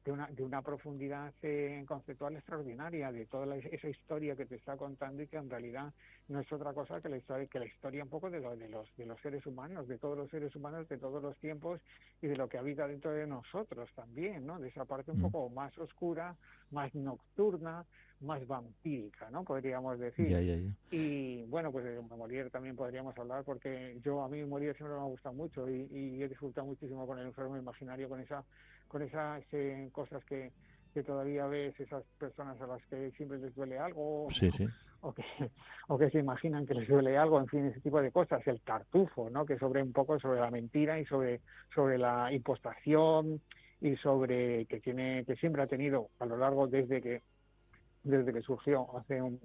de 0.04 0.12
una, 0.12 0.26
de 0.26 0.42
una 0.42 0.62
profundidad 0.62 1.32
eh, 1.42 1.84
conceptual 1.86 2.34
extraordinaria, 2.34 3.12
de 3.12 3.26
toda 3.26 3.56
esa 3.56 3.88
historia 3.88 4.34
que 4.34 4.46
te 4.46 4.56
está 4.56 4.76
contando 4.76 5.22
y 5.22 5.28
que 5.28 5.36
en 5.36 5.48
realidad 5.48 5.92
no 6.28 6.40
es 6.40 6.52
otra 6.52 6.72
cosa 6.72 7.00
que 7.00 7.08
la 7.08 7.18
historia, 7.18 7.46
que 7.46 7.58
la 7.60 7.66
historia 7.66 8.02
un 8.02 8.08
poco 8.08 8.28
de, 8.30 8.40
de, 8.40 8.68
los, 8.68 8.88
de 8.96 9.06
los 9.06 9.20
seres 9.20 9.46
humanos, 9.46 9.86
de 9.86 9.98
todos 9.98 10.18
los 10.18 10.30
seres 10.30 10.54
humanos, 10.56 10.88
de 10.88 10.98
todos 10.98 11.22
los 11.22 11.36
tiempos 11.38 11.80
y 12.20 12.26
de 12.26 12.36
lo 12.36 12.48
que 12.48 12.58
habita 12.58 12.86
dentro 12.88 13.12
de 13.12 13.26
nosotros 13.26 13.88
también, 13.94 14.46
¿no? 14.46 14.58
De 14.58 14.68
esa 14.68 14.84
parte 14.84 15.12
un 15.12 15.18
mm. 15.18 15.30
poco 15.30 15.48
más 15.50 15.76
oscura, 15.78 16.36
más 16.70 16.92
nocturna, 16.94 17.84
más 18.22 18.46
vampírica, 18.46 19.30
¿no? 19.30 19.44
Podríamos 19.44 19.98
decir. 19.98 20.72
Y 20.90 21.44
bueno, 21.44 21.70
pues 21.70 21.84
de 21.84 22.00
Molière 22.00 22.50
también 22.50 22.76
podríamos 22.76 23.16
hablar 23.18 23.44
porque 23.44 23.98
yo 24.04 24.22
a 24.22 24.28
mí 24.28 24.42
Molière 24.42 24.76
siempre 24.76 24.96
me 24.96 25.02
ha 25.02 25.06
gustado 25.06 25.34
mucho 25.34 25.68
y, 25.68 25.88
y 25.90 26.22
he 26.22 26.28
disfrutado 26.28 26.66
muchísimo 26.66 27.06
con 27.06 27.18
el 27.18 27.26
enfermo 27.26 27.56
imaginario, 27.56 28.08
con 28.08 28.20
esa, 28.20 28.44
con 28.92 29.02
esas 29.02 29.42
eh, 29.52 29.88
cosas 29.90 30.22
que, 30.26 30.52
que 30.92 31.02
todavía 31.02 31.46
ves, 31.46 31.78
esas 31.80 32.04
personas 32.18 32.60
a 32.60 32.66
las 32.66 32.84
que 32.86 33.10
siempre 33.12 33.38
les 33.38 33.54
duele 33.54 33.78
algo. 33.78 34.28
O, 35.00 35.12
que, 35.12 35.24
o 35.88 35.98
que 35.98 36.10
se 36.10 36.18
imaginan 36.18 36.66
que 36.66 36.74
les 36.74 36.86
duele 36.86 37.16
algo, 37.16 37.40
en 37.40 37.48
fin, 37.48 37.66
ese 37.66 37.80
tipo 37.80 38.00
de 38.00 38.12
cosas, 38.12 38.46
el 38.46 38.60
tartufo, 38.60 39.30
¿no? 39.30 39.46
Que 39.46 39.58
sobre 39.58 39.82
un 39.82 39.92
poco 39.92 40.20
sobre 40.20 40.40
la 40.40 40.50
mentira 40.50 41.00
y 41.00 41.06
sobre, 41.06 41.40
sobre 41.74 41.98
la 41.98 42.30
impostación 42.32 43.40
y 43.80 43.96
sobre 43.96 44.66
que 44.66 44.78
tiene, 44.80 45.24
que 45.24 45.34
siempre 45.36 45.62
ha 45.62 45.66
tenido 45.66 46.10
a 46.20 46.26
lo 46.26 46.36
largo 46.36 46.68
desde 46.68 47.00
que 47.00 47.22
desde 48.04 48.32
que 48.32 48.42
surgió 48.42 48.96
hace 48.96 49.22
un, 49.22 49.40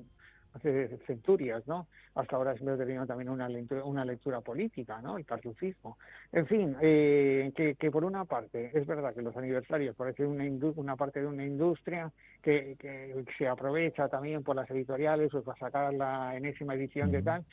hace 0.53 0.97
centurias, 1.05 1.67
¿no? 1.67 1.87
Hasta 2.15 2.35
ahora 2.35 2.53
siempre 2.55 2.77
tenido 2.77 3.05
también 3.05 3.29
una 3.29 3.47
lectura, 3.47 3.83
una 3.83 4.05
lectura 4.05 4.41
política, 4.41 5.01
¿no? 5.01 5.17
El 5.17 5.25
cartufismo. 5.25 5.97
En 6.31 6.47
fin, 6.47 6.75
eh, 6.81 7.51
que, 7.55 7.75
que, 7.75 7.91
por 7.91 8.03
una 8.03 8.25
parte 8.25 8.71
es 8.73 8.85
verdad 8.87 9.13
que 9.13 9.21
los 9.21 9.35
aniversarios 9.37 9.95
parece 9.95 10.25
una, 10.25 10.43
una 10.75 10.95
parte 10.95 11.21
de 11.21 11.27
una 11.27 11.45
industria 11.45 12.11
que, 12.41 12.75
que 12.79 13.25
se 13.37 13.47
aprovecha 13.47 14.07
también 14.07 14.43
por 14.43 14.55
las 14.55 14.69
editoriales 14.71 15.33
o 15.33 15.43
para 15.43 15.59
sacar 15.59 15.93
la 15.93 16.35
enésima 16.35 16.75
edición 16.75 17.11
de 17.11 17.21
tal, 17.21 17.45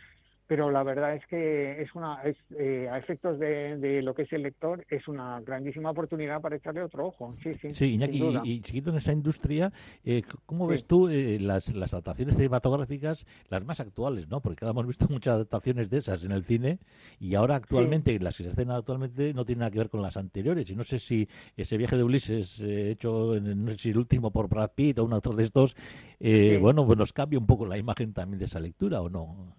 pero 0.46 0.70
la 0.70 0.82
verdad 0.82 1.14
es 1.14 1.26
que 1.26 1.80
es 1.80 1.94
una 1.94 2.22
es, 2.22 2.36
eh, 2.58 2.88
a 2.90 2.98
efectos 2.98 3.38
de, 3.38 3.76
de, 3.78 4.02
lo 4.02 4.14
que 4.14 4.22
es 4.22 4.32
el 4.32 4.42
lector 4.42 4.84
es 4.90 5.08
una 5.08 5.40
grandísima 5.40 5.90
oportunidad 5.90 6.40
para 6.40 6.56
echarle 6.56 6.82
otro 6.82 7.06
ojo. 7.06 7.34
Sí 7.42 7.54
sí 7.54 7.72
sí 7.72 7.94
Iñaki, 7.94 8.22
y, 8.22 8.50
y, 8.50 8.62
siguiendo 8.62 8.90
en 8.90 8.98
esa 8.98 9.12
industria 9.12 9.72
eh, 10.04 10.22
cómo 10.46 10.66
ves 10.66 10.84
tú 10.84 11.08
eh, 11.08 11.38
las, 11.40 11.74
las 11.74 11.94
adaptaciones 11.94 12.36
cinematográficas 12.36 13.26
las 13.48 13.64
más 13.64 13.80
actuales 13.80 14.28
no 14.28 14.40
porque 14.40 14.64
ahora 14.64 14.72
hemos 14.72 14.86
visto 14.86 15.06
muchas 15.08 15.34
adaptaciones 15.34 15.88
de 15.90 15.98
esas 15.98 16.22
en 16.24 16.32
el 16.32 16.44
cine 16.44 16.78
y 17.18 17.34
ahora 17.34 17.56
actualmente 17.56 18.18
las 18.20 18.36
que 18.36 18.44
se 18.44 18.50
hacen 18.50 18.70
actualmente 18.70 19.32
no 19.32 19.44
tienen 19.44 19.60
nada 19.60 19.70
que 19.70 19.78
ver 19.78 19.90
con 19.90 20.02
las 20.02 20.16
anteriores. 20.16 20.68
Y 20.70 20.76
no 20.76 20.84
sé 20.84 20.98
si 20.98 21.28
ese 21.56 21.76
viaje 21.76 21.96
de 21.96 22.04
Ulises 22.04 22.60
eh, 22.60 22.90
hecho 22.90 23.36
en, 23.36 23.64
no 23.64 23.72
sé 23.72 23.78
si 23.78 23.90
el 23.90 23.98
último 23.98 24.30
por 24.30 24.48
Brad 24.48 24.72
Pitt 24.74 24.98
o 24.98 25.04
un 25.04 25.12
autor 25.12 25.36
de 25.36 25.44
estos 25.44 25.76
eh, 26.20 26.58
bueno 26.60 26.86
pues 26.86 26.98
nos 26.98 27.12
cambia 27.12 27.38
un 27.38 27.46
poco 27.46 27.66
la 27.66 27.78
imagen 27.78 28.12
también 28.12 28.38
de 28.38 28.44
esa 28.46 28.60
lectura 28.60 29.00
o 29.00 29.08
no 29.08 29.54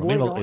bueno, 0.00 0.34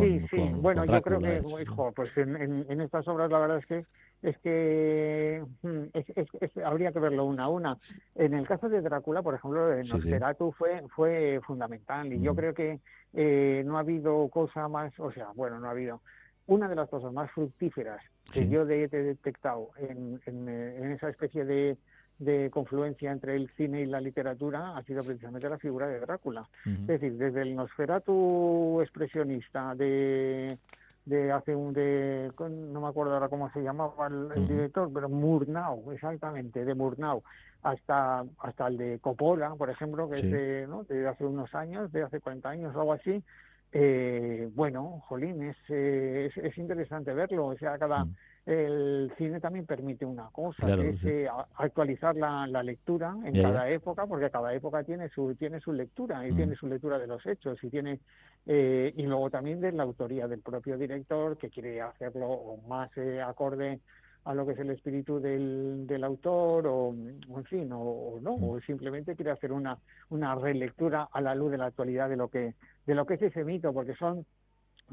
sí, 0.00 0.26
sí. 0.30 0.52
bueno, 0.54 0.84
yo 0.84 1.02
creo 1.02 1.18
que, 1.18 1.40
hijo, 1.62 1.92
pues 1.92 2.16
en, 2.16 2.64
en, 2.68 2.80
estas 2.80 3.06
obras 3.08 3.30
la 3.30 3.38
verdad 3.40 3.58
es 3.58 3.66
que 3.66 3.84
es 4.22 4.38
que 4.38 5.42
mm, 5.62 5.82
es, 5.92 6.28
es, 6.40 6.56
habría 6.64 6.92
que 6.92 7.00
verlo 7.00 7.24
una 7.24 7.44
a 7.44 7.48
una. 7.48 7.78
En 8.14 8.34
el 8.34 8.46
caso 8.46 8.68
de 8.68 8.80
Drácula, 8.80 9.22
por 9.22 9.34
ejemplo, 9.34 9.72
en 9.72 9.86
Nosferatu 9.86 10.52
fue 10.52 10.82
fue 10.94 11.40
fundamental 11.44 12.12
y 12.12 12.20
yo 12.20 12.34
creo 12.34 12.54
que 12.54 12.80
eh, 13.14 13.62
no 13.66 13.76
ha 13.76 13.80
habido 13.80 14.28
cosa 14.28 14.68
más, 14.68 14.92
o 15.00 15.10
sea, 15.10 15.28
bueno, 15.34 15.58
no 15.58 15.66
ha 15.66 15.72
habido. 15.72 16.00
Una 16.46 16.68
de 16.68 16.76
las 16.76 16.88
cosas 16.88 17.12
más 17.12 17.30
fructíferas 17.30 18.02
que 18.32 18.48
yo 18.48 18.62
he 18.62 18.88
detectado 18.88 19.70
en, 19.78 20.20
en, 20.26 20.48
en 20.48 20.92
esa 20.92 21.08
especie 21.08 21.44
de 21.44 21.76
de 22.20 22.50
confluencia 22.50 23.10
entre 23.10 23.34
el 23.34 23.50
cine 23.56 23.80
y 23.80 23.86
la 23.86 24.00
literatura 24.00 24.76
ha 24.76 24.82
sido 24.84 25.02
precisamente 25.02 25.48
la 25.48 25.58
figura 25.58 25.88
de 25.88 26.00
Drácula. 26.00 26.46
Es 26.64 26.86
decir, 26.86 27.14
desde 27.14 27.42
el 27.42 27.56
Nosferatu 27.56 28.80
expresionista 28.82 29.74
de, 29.74 30.58
de 31.06 31.32
hace 31.32 31.56
un 31.56 31.72
de 31.72 32.30
no 32.38 32.82
me 32.82 32.88
acuerdo 32.88 33.14
ahora 33.14 33.30
cómo 33.30 33.50
se 33.52 33.62
llamaba 33.62 34.06
el, 34.08 34.46
director, 34.46 34.90
pero 34.92 35.08
Murnau, 35.08 35.90
exactamente, 35.92 36.64
de 36.64 36.74
Murnau, 36.74 37.22
hasta 37.62 38.24
hasta 38.38 38.68
el 38.68 38.76
de 38.76 38.98
Coppola, 39.00 39.54
por 39.54 39.70
ejemplo, 39.70 40.08
que 40.10 40.16
es 40.16 40.30
de, 40.30 40.66
¿no? 40.68 40.84
de 40.84 41.08
hace 41.08 41.24
unos 41.24 41.54
años, 41.54 41.90
de 41.90 42.02
hace 42.02 42.20
40 42.20 42.48
años 42.50 42.76
o 42.76 42.80
algo 42.80 42.92
así. 42.92 43.24
Eh, 43.72 44.50
bueno, 44.54 45.00
jolín, 45.06 45.42
es, 45.42 45.56
es, 45.68 46.36
es, 46.36 46.58
interesante 46.58 47.14
verlo, 47.14 47.46
o 47.46 47.56
sea, 47.56 47.78
cada 47.78 48.04
el 48.46 49.12
cine 49.18 49.38
también 49.38 49.66
permite 49.66 50.04
una 50.06 50.30
cosa, 50.30 50.66
que 50.74 50.90
es 50.90 51.04
eh, 51.04 51.28
actualizar 51.56 52.16
la, 52.16 52.46
la, 52.46 52.62
lectura 52.62 53.14
en 53.24 53.40
cada 53.40 53.68
época, 53.68 54.06
porque 54.06 54.30
cada 54.30 54.54
época 54.54 54.82
tiene 54.82 55.08
su 55.10 55.34
tiene 55.34 55.60
su 55.60 55.72
lectura 55.72 56.26
y 56.26 56.32
tiene 56.32 56.54
mm. 56.54 56.56
su 56.56 56.66
lectura 56.66 56.98
de 56.98 57.06
los 57.06 57.24
hechos 57.26 57.62
y 57.62 57.68
tiene 57.68 58.00
eh, 58.46 58.92
y 58.96 59.02
luego 59.02 59.30
también 59.30 59.60
de 59.60 59.72
la 59.72 59.82
autoría 59.82 60.26
del 60.26 60.40
propio 60.40 60.78
director 60.78 61.36
que 61.36 61.50
quiere 61.50 61.82
hacerlo 61.82 62.56
más 62.66 62.90
eh, 62.96 63.20
acorde 63.20 63.80
a 64.24 64.34
lo 64.34 64.46
que 64.46 64.52
es 64.52 64.58
el 64.58 64.70
espíritu 64.70 65.20
del, 65.20 65.86
del 65.86 66.04
autor 66.04 66.66
o, 66.66 66.94
en 66.94 67.44
fin 67.44 67.70
o, 67.72 68.18
no 68.22 68.36
mm. 68.36 68.44
o 68.44 68.60
simplemente 68.60 69.16
quiere 69.16 69.32
hacer 69.32 69.52
una 69.52 69.78
una 70.08 70.34
relectura 70.34 71.08
a 71.12 71.20
la 71.20 71.34
luz 71.34 71.50
de 71.50 71.58
la 71.58 71.66
actualidad 71.66 72.08
de 72.08 72.16
lo 72.16 72.28
que 72.28 72.54
de 72.86 72.94
lo 72.94 73.04
que 73.04 73.14
es 73.14 73.22
ese 73.22 73.44
mito 73.44 73.74
porque 73.74 73.94
son 73.96 74.24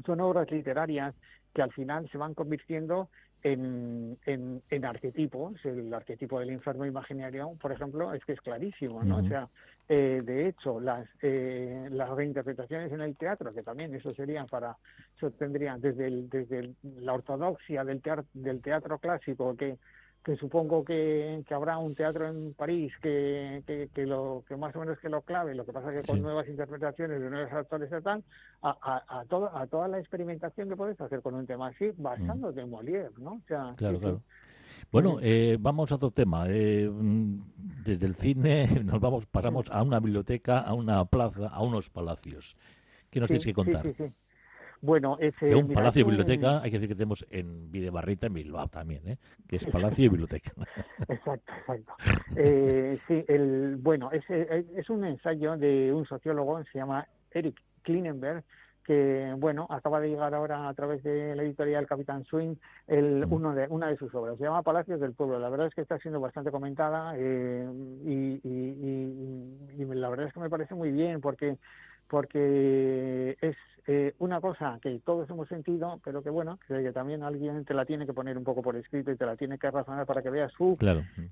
son 0.04 0.20
obras 0.20 0.50
literarias 0.50 1.14
que 1.54 1.62
al 1.62 1.72
final 1.72 2.08
se 2.10 2.18
van 2.18 2.34
convirtiendo 2.34 3.08
en, 3.42 4.18
en, 4.26 4.62
en, 4.68 4.84
arquetipos, 4.84 5.64
el 5.64 5.92
arquetipo 5.94 6.40
del 6.40 6.50
enfermo 6.50 6.84
imaginario, 6.84 7.52
por 7.60 7.72
ejemplo, 7.72 8.12
es 8.12 8.24
que 8.24 8.32
es 8.32 8.40
clarísimo, 8.40 9.02
¿no? 9.04 9.18
O 9.18 9.28
sea, 9.28 9.48
eh, 9.88 10.22
de 10.24 10.48
hecho, 10.48 10.80
las, 10.80 11.08
eh, 11.22 11.88
las 11.90 12.10
reinterpretaciones 12.10 12.92
en 12.92 13.00
el 13.00 13.16
teatro, 13.16 13.54
que 13.54 13.62
también 13.62 13.94
eso 13.94 14.12
serían 14.14 14.46
para, 14.46 14.76
eso 15.16 15.30
tendrían 15.30 15.80
desde, 15.80 16.06
el, 16.06 16.28
desde 16.28 16.74
la 17.00 17.14
ortodoxia 17.14 17.84
del 17.84 18.02
teatro, 18.02 18.24
del 18.34 18.60
teatro 18.60 18.98
clásico, 18.98 19.56
que 19.56 19.78
que 20.24 20.36
supongo 20.36 20.84
que, 20.84 21.42
que, 21.46 21.54
habrá 21.54 21.78
un 21.78 21.94
teatro 21.94 22.28
en 22.28 22.52
París 22.54 22.92
que, 23.00 23.62
que, 23.94 24.06
lo 24.06 24.44
que 24.46 24.56
más 24.56 24.74
o 24.76 24.80
menos 24.80 24.98
que 24.98 25.08
lo 25.08 25.22
clave, 25.22 25.54
lo 25.54 25.64
que 25.64 25.72
pasa 25.72 25.90
que 25.90 26.02
con 26.02 26.20
nuevas 26.20 26.48
interpretaciones 26.48 27.20
de 27.20 27.30
nuevos 27.30 27.52
actores 27.52 27.90
y 27.90 28.02
tal, 28.02 28.24
a, 28.62 28.70
a, 28.70 29.20
a, 29.20 29.60
a 29.60 29.66
toda 29.66 29.88
la 29.88 29.98
experimentación 29.98 30.68
que 30.68 30.76
puedes 30.76 31.00
hacer 31.00 31.22
con 31.22 31.34
un 31.34 31.46
tema 31.46 31.68
así, 31.68 31.90
basándote 31.96 32.60
en 32.60 32.70
Molière, 32.70 33.16
¿no? 33.18 33.32
O 33.32 33.42
sea, 33.46 33.72
claro, 33.76 34.00
claro. 34.00 34.22
Bueno, 34.90 35.18
eh, 35.20 35.56
vamos 35.60 35.92
a 35.92 35.96
otro 35.96 36.10
tema. 36.10 36.46
Eh, 36.48 36.88
mm, 36.90 37.40
desde 37.84 38.06
el 38.06 38.14
cine 38.14 38.66
nos 38.84 39.00
vamos, 39.00 39.26
pasamos 39.26 39.70
a 39.70 39.82
una 39.82 40.00
biblioteca, 40.00 40.60
a 40.60 40.74
una 40.74 41.04
plaza, 41.04 41.48
a 41.48 41.62
unos 41.62 41.90
palacios. 41.90 42.56
¿Qué 43.10 43.20
nos 43.20 43.28
tienes 43.28 43.46
que 43.46 43.54
contar? 43.54 43.86
Bueno, 44.80 45.16
ese, 45.20 45.54
un 45.54 45.72
palacio 45.72 46.02
y 46.02 46.04
biblioteca, 46.04 46.62
hay 46.62 46.70
que 46.70 46.78
decir 46.78 46.88
que 46.88 46.94
tenemos 46.94 47.26
en 47.30 47.70
Videbarrita, 47.70 48.28
en 48.28 48.34
Bilbao 48.34 48.68
también, 48.68 49.06
¿eh? 49.08 49.18
que 49.48 49.56
es 49.56 49.66
palacio 49.66 50.04
y 50.04 50.08
biblioteca. 50.08 50.52
exacto, 51.08 51.52
exacto. 51.58 51.94
Eh, 52.36 52.98
sí, 53.08 53.24
el, 53.28 53.76
bueno, 53.76 54.10
es, 54.12 54.24
es 54.30 54.88
un 54.90 55.04
ensayo 55.04 55.56
de 55.56 55.92
un 55.92 56.06
sociólogo, 56.06 56.62
se 56.72 56.78
llama 56.78 57.06
Eric 57.32 57.60
Klinenberg, 57.82 58.44
que 58.88 59.34
bueno 59.36 59.66
acaba 59.68 60.00
de 60.00 60.08
llegar 60.08 60.34
ahora 60.34 60.66
a 60.66 60.72
través 60.72 61.02
de 61.02 61.36
la 61.36 61.42
editorial 61.42 61.86
Capitán 61.86 62.24
Swing 62.24 62.54
el, 62.86 63.26
mm. 63.26 63.32
uno 63.34 63.54
de, 63.54 63.66
una 63.68 63.88
de 63.88 63.98
sus 63.98 64.14
obras. 64.14 64.38
Se 64.38 64.44
llama 64.44 64.62
Palacios 64.62 64.98
del 64.98 65.12
Pueblo. 65.12 65.38
La 65.38 65.50
verdad 65.50 65.66
es 65.66 65.74
que 65.74 65.82
está 65.82 65.98
siendo 65.98 66.20
bastante 66.20 66.50
comentada 66.50 67.12
eh, 67.18 67.68
y, 68.06 68.40
y, 68.42 69.84
la 69.94 70.08
verdad 70.08 70.28
es 70.28 70.32
que 70.32 70.40
me 70.40 70.48
parece 70.48 70.74
muy 70.74 70.90
bien 70.90 71.20
porque 71.20 71.58
porque 72.08 73.36
es 73.40 73.56
eh, 73.90 74.14
una 74.18 74.38
cosa 74.38 74.78
que 74.82 75.00
todos 75.04 75.30
hemos 75.30 75.48
sentido, 75.48 75.98
pero 76.04 76.22
que 76.22 76.28
bueno, 76.28 76.58
que, 76.68 76.92
también 76.92 77.22
alguien 77.22 77.64
te 77.64 77.72
la 77.72 77.86
tiene 77.86 78.04
que 78.04 78.12
poner 78.12 78.36
un 78.36 78.44
poco 78.44 78.60
por 78.60 78.76
escrito 78.76 79.10
y 79.10 79.16
te 79.16 79.24
la 79.24 79.34
tiene 79.34 79.58
que 79.58 79.70
razonar 79.70 80.04
para 80.04 80.22
que 80.22 80.28
veas 80.28 80.52
su 80.52 80.76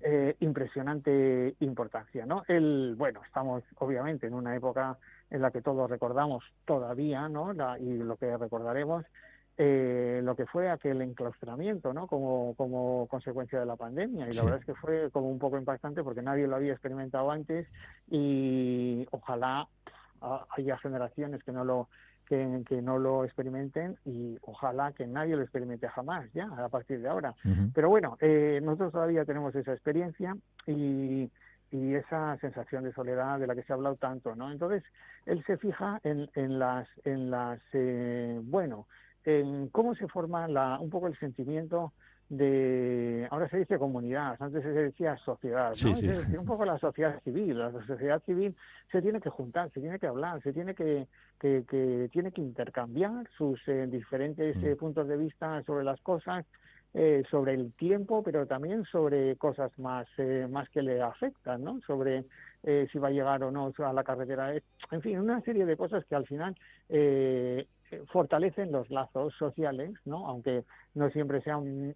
eh, 0.00 0.37
impresionante 0.40 1.54
importancia, 1.61 2.25
¿no? 2.25 2.45
El, 2.49 2.95
bueno, 2.97 3.21
estamos 3.26 3.62
obviamente 3.76 4.26
en 4.26 4.33
una 4.33 4.56
época 4.56 4.97
en 5.30 5.42
la 5.42 5.50
que 5.50 5.61
todos 5.61 5.90
recordamos 5.90 6.45
todavía, 6.64 7.28
¿no? 7.28 7.52
y 7.78 7.99
lo 7.99 8.16
que 8.16 8.35
recordaremos, 8.38 9.04
eh, 9.59 10.23
lo 10.25 10.35
que 10.35 10.47
fue 10.47 10.71
aquel 10.71 11.02
enclaustramiento, 11.02 11.92
¿no? 11.92 12.06
Como, 12.06 12.54
como 12.56 13.06
consecuencia 13.11 13.61
de 13.61 13.66
la 13.66 13.76
pandemia. 13.76 14.30
Y 14.30 14.33
la 14.33 14.42
verdad 14.42 14.61
es 14.61 14.64
que 14.64 14.75
fue 14.75 15.11
como 15.11 15.28
un 15.28 15.38
poco 15.38 15.59
impactante 15.59 16.02
porque 16.02 16.23
nadie 16.23 16.47
lo 16.47 16.56
había 16.56 16.73
experimentado 16.73 17.30
antes 17.30 17.66
y 18.11 19.06
ojalá 19.11 19.68
haya 20.57 20.79
generaciones 20.79 21.43
que 21.43 21.53
no 21.53 21.65
lo 21.65 21.89
que, 22.27 22.63
que, 22.67 22.83
no 22.83 22.99
lo 22.99 23.25
experimenten 23.25 23.97
y 24.05 24.37
ojalá 24.43 24.93
que 24.93 25.07
nadie 25.07 25.37
lo 25.37 25.43
experimente 25.43 25.89
jamás 25.89 26.29
ya 26.33 26.47
a 26.47 26.69
partir 26.69 27.01
de 27.01 27.09
ahora. 27.09 27.35
Pero 27.73 27.89
bueno, 27.89 28.17
eh, 28.21 28.61
nosotros 28.63 28.93
todavía 28.93 29.25
tenemos 29.25 29.55
esa 29.55 29.73
experiencia 29.73 30.37
y 30.67 31.31
y 31.71 31.95
esa 31.95 32.37
sensación 32.39 32.85
de 32.85 32.93
soledad 32.93 33.39
de 33.39 33.47
la 33.47 33.55
que 33.55 33.63
se 33.63 33.73
ha 33.73 33.77
hablado 33.77 33.97
tanto, 33.97 34.35
¿no? 34.35 34.53
Entonces, 34.53 34.83
él 35.25 35.43
se 35.47 35.57
fija 35.57 36.01
en, 36.05 36.31
en 36.35 36.59
las, 36.59 36.89
en 37.05 37.31
las 37.31 37.61
eh, 37.73 38.41
bueno, 38.45 38.87
en 39.25 39.69
cómo 39.69 39.95
se 39.95 40.07
forma 40.07 40.47
la, 40.47 40.79
un 40.79 40.91
poco 40.91 41.09
el 41.09 41.19
sentimiento 41.19 41.93
de, 42.28 43.28
ahora 43.30 43.49
se 43.49 43.59
dice 43.59 43.78
comunidad, 43.78 44.37
antes 44.40 44.62
se 44.62 44.71
decía 44.71 45.16
sociedad, 45.18 45.71
¿no? 45.71 45.95
Sí, 45.95 46.37
un 46.37 46.45
poco 46.45 46.64
la 46.64 46.78
sociedad 46.78 47.21
civil, 47.23 47.59
la 47.59 47.71
sociedad 47.87 48.23
civil 48.25 48.56
se 48.90 49.00
tiene 49.00 49.21
que 49.21 49.30
juntar, 49.30 49.71
se 49.73 49.80
tiene 49.80 49.99
que 49.99 50.06
hablar, 50.06 50.42
se 50.42 50.52
tiene 50.52 50.75
que, 50.75 51.06
que, 51.40 51.64
que 51.68 52.09
tiene 52.12 52.33
que 52.33 52.40
intercambiar 52.40 53.28
sus 53.37 53.61
eh, 53.68 53.87
diferentes 53.87 54.56
mm. 54.56 54.66
eh, 54.66 54.76
puntos 54.76 55.06
de 55.06 55.16
vista 55.16 55.62
sobre 55.62 55.85
las 55.85 56.00
cosas, 56.00 56.45
eh, 56.99 57.25
sobre 57.30 57.52
el 57.52 57.75
tiempo, 57.75 58.23
pero 58.23 58.47
también 58.47 58.85
sobre 58.85 59.37
cosas 59.37 59.71
más, 59.78 60.09
eh, 60.16 60.49
más 60.50 60.66
que 60.71 60.80
le 60.80 61.02
afectan, 61.02 61.62
¿no? 61.62 61.78
Sobre 61.87 62.25
eh, 62.62 62.88
si 62.90 62.99
va 62.99 63.09
a 63.09 63.11
llegar 63.11 63.45
o 63.45 63.50
no 63.50 63.71
a 63.76 63.92
la 63.92 64.02
carretera. 64.02 64.54
En 64.90 65.02
fin, 65.02 65.18
una 65.18 65.42
serie 65.42 65.66
de 65.66 65.76
cosas 65.76 66.06
que 66.06 66.14
al 66.14 66.26
final 66.26 66.56
fortalecen 68.12 68.73
los 68.73 68.91
lazos 68.91 69.35
sociales, 69.38 69.93
¿no? 70.05 70.26
Aunque 70.26 70.65
no 70.95 71.11
siempre 71.11 71.41
sean 71.43 71.95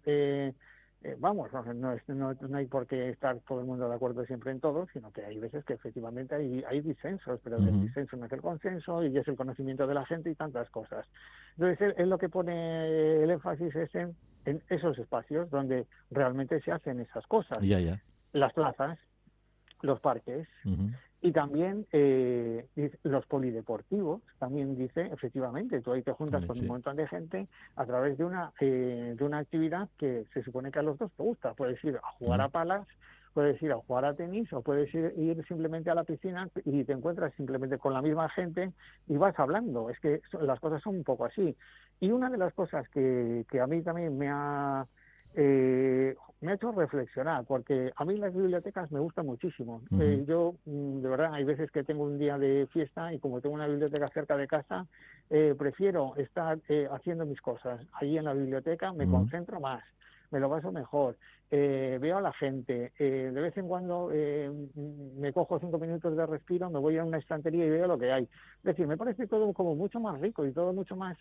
eh, 1.03 1.15
vamos, 1.17 1.49
no, 1.75 1.95
no, 2.07 2.57
hay 2.57 2.67
por 2.67 2.85
qué 2.85 3.09
estar 3.09 3.39
todo 3.47 3.61
el 3.61 3.65
mundo 3.65 3.89
de 3.89 3.95
acuerdo 3.95 4.23
siempre 4.25 4.51
en 4.51 4.59
todo, 4.59 4.87
sino 4.93 5.11
que 5.11 5.25
hay 5.25 5.39
veces 5.39 5.65
que 5.65 5.73
efectivamente 5.73 6.35
hay, 6.35 6.63
hay 6.67 6.81
disensos, 6.81 7.39
pero 7.43 7.57
el 7.57 7.81
disenso 7.81 8.17
no 8.17 8.27
es 8.27 8.31
el 8.31 8.41
consenso 8.41 9.03
y 9.03 9.17
es 9.17 9.27
el 9.27 9.35
conocimiento 9.35 9.87
de 9.87 9.95
la 9.95 10.05
gente 10.05 10.29
y 10.29 10.35
tantas 10.35 10.69
cosas. 10.69 11.07
Entonces, 11.57 11.95
él, 11.97 12.07
lo 12.07 12.19
que 12.19 12.29
pone 12.29 13.23
el 13.23 13.31
énfasis 13.31 13.75
es 13.75 13.95
en, 13.95 14.15
esos 14.69 14.97
espacios 14.99 15.49
donde 15.49 15.87
realmente 16.11 16.61
se 16.61 16.71
hacen 16.71 16.99
esas 16.99 17.25
cosas. 17.25 17.63
Las 18.33 18.53
plazas, 18.53 18.99
los 19.81 19.99
parques, 20.01 20.47
y 21.21 21.31
también 21.31 21.85
eh, 21.91 22.65
los 23.03 23.25
polideportivos, 23.27 24.21
también 24.39 24.75
dice, 24.75 25.01
efectivamente, 25.13 25.81
tú 25.81 25.91
ahí 25.91 26.01
te 26.01 26.13
juntas 26.13 26.43
con 26.45 26.57
un 26.57 26.67
montón 26.67 26.95
de 26.95 27.07
gente 27.07 27.47
a 27.75 27.85
través 27.85 28.17
de 28.17 28.25
una, 28.25 28.51
eh, 28.59 29.13
de 29.15 29.23
una 29.23 29.37
actividad 29.37 29.87
que 29.97 30.25
se 30.33 30.41
supone 30.41 30.71
que 30.71 30.79
a 30.79 30.81
los 30.81 30.97
dos 30.97 31.11
te 31.11 31.21
gusta. 31.21 31.53
Puedes 31.53 31.83
ir 31.83 31.97
a 31.97 32.11
jugar 32.13 32.41
a 32.41 32.49
palas, 32.49 32.87
puedes 33.35 33.61
ir 33.61 33.71
a 33.71 33.77
jugar 33.77 34.05
a 34.05 34.15
tenis 34.15 34.51
o 34.51 34.61
puedes 34.61 34.91
ir, 34.95 35.13
ir, 35.15 35.45
simplemente 35.47 35.91
a 35.91 35.95
la 35.95 36.03
piscina 36.03 36.49
y 36.65 36.83
te 36.83 36.93
encuentras 36.93 37.33
simplemente 37.35 37.77
con 37.77 37.93
la 37.93 38.01
misma 38.01 38.27
gente 38.29 38.71
y 39.07 39.17
vas 39.17 39.37
hablando. 39.37 39.91
Es 39.91 39.99
que 39.99 40.21
las 40.41 40.59
cosas 40.59 40.81
son 40.81 40.95
un 40.95 41.03
poco 41.03 41.25
así. 41.25 41.55
Y 41.99 42.09
una 42.09 42.31
de 42.31 42.37
las 42.39 42.51
cosas 42.53 42.89
que, 42.89 43.45
que 43.47 43.59
a 43.59 43.67
mí 43.67 43.83
también 43.83 44.17
me 44.17 44.27
ha 44.29 44.87
eh, 45.35 46.15
me 46.41 46.51
ha 46.51 46.55
hecho 46.55 46.71
reflexionar, 46.71 47.45
porque 47.45 47.91
a 47.95 48.03
mí 48.03 48.17
las 48.17 48.33
bibliotecas 48.33 48.91
me 48.91 48.99
gustan 48.99 49.27
muchísimo. 49.27 49.83
Eh, 49.99 50.25
yo, 50.27 50.55
mm, 50.65 51.01
de 51.01 51.09
verdad, 51.09 51.33
hay 51.33 51.43
veces 51.43 51.69
que 51.71 51.83
tengo 51.83 52.03
un 52.03 52.17
día 52.17 52.39
de 52.39 52.67
fiesta 52.73 53.13
y 53.13 53.19
como 53.19 53.41
tengo 53.41 53.53
una 53.53 53.67
biblioteca 53.67 54.09
cerca 54.09 54.35
de 54.35 54.47
casa, 54.47 54.87
eh, 55.29 55.53
prefiero 55.57 56.15
estar 56.17 56.57
eh, 56.67 56.87
haciendo 56.91 57.27
mis 57.27 57.39
cosas. 57.41 57.85
Allí 57.93 58.17
en 58.17 58.25
la 58.25 58.33
biblioteca, 58.33 58.91
me 58.91 59.07
concentro 59.07 59.59
más, 59.59 59.83
me 60.31 60.39
lo 60.39 60.49
paso 60.49 60.71
mejor 60.71 61.15
eh, 61.53 61.97
veo 61.99 62.17
a 62.17 62.21
la 62.21 62.31
gente, 62.31 62.93
eh, 62.97 63.29
de 63.33 63.41
vez 63.41 63.57
en 63.57 63.67
cuando 63.67 64.09
eh, 64.13 64.49
me 65.17 65.33
cojo 65.33 65.59
cinco 65.59 65.77
minutos 65.79 66.15
de 66.15 66.25
respiro, 66.25 66.69
me 66.69 66.79
voy 66.79 66.97
a 66.97 67.03
una 67.03 67.17
estantería 67.17 67.65
y 67.65 67.69
veo 67.69 67.87
lo 67.87 67.99
que 67.99 68.09
hay. 68.09 68.23
Es 68.23 68.63
decir, 68.63 68.87
me 68.87 68.95
parece 68.95 69.27
todo 69.27 69.51
como 69.51 69.75
mucho 69.75 69.99
más 69.99 70.21
rico 70.21 70.45
y 70.45 70.53
todo 70.53 70.71
mucho 70.71 70.95
más, 70.95 71.17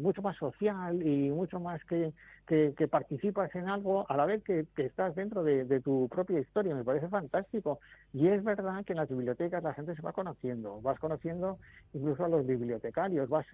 mucho 0.00 0.20
más 0.20 0.36
social 0.36 1.00
y 1.06 1.30
mucho 1.30 1.60
más 1.60 1.80
que, 1.84 2.12
que, 2.44 2.88
participas 2.88 3.54
en 3.54 3.68
algo 3.68 4.04
a 4.10 4.16
la 4.16 4.26
vez 4.26 4.42
que, 4.42 4.66
estás 4.76 5.14
dentro 5.14 5.44
de, 5.44 5.80
tu 5.80 6.08
propia 6.08 6.40
historia. 6.40 6.74
Me 6.74 6.82
parece 6.82 7.08
fantástico. 7.08 7.78
Y 8.12 8.26
es 8.26 8.42
verdad 8.42 8.84
que 8.84 8.94
en 8.94 8.98
las 8.98 9.08
bibliotecas 9.08 9.62
la 9.62 9.74
gente 9.74 9.94
se 9.94 10.02
va 10.02 10.12
conociendo, 10.12 10.80
vas 10.80 10.98
conociendo 10.98 11.58
incluso 11.92 12.24
a 12.24 12.28
los 12.28 12.44
bibliotecarios, 12.44 13.28
vas, 13.28 13.46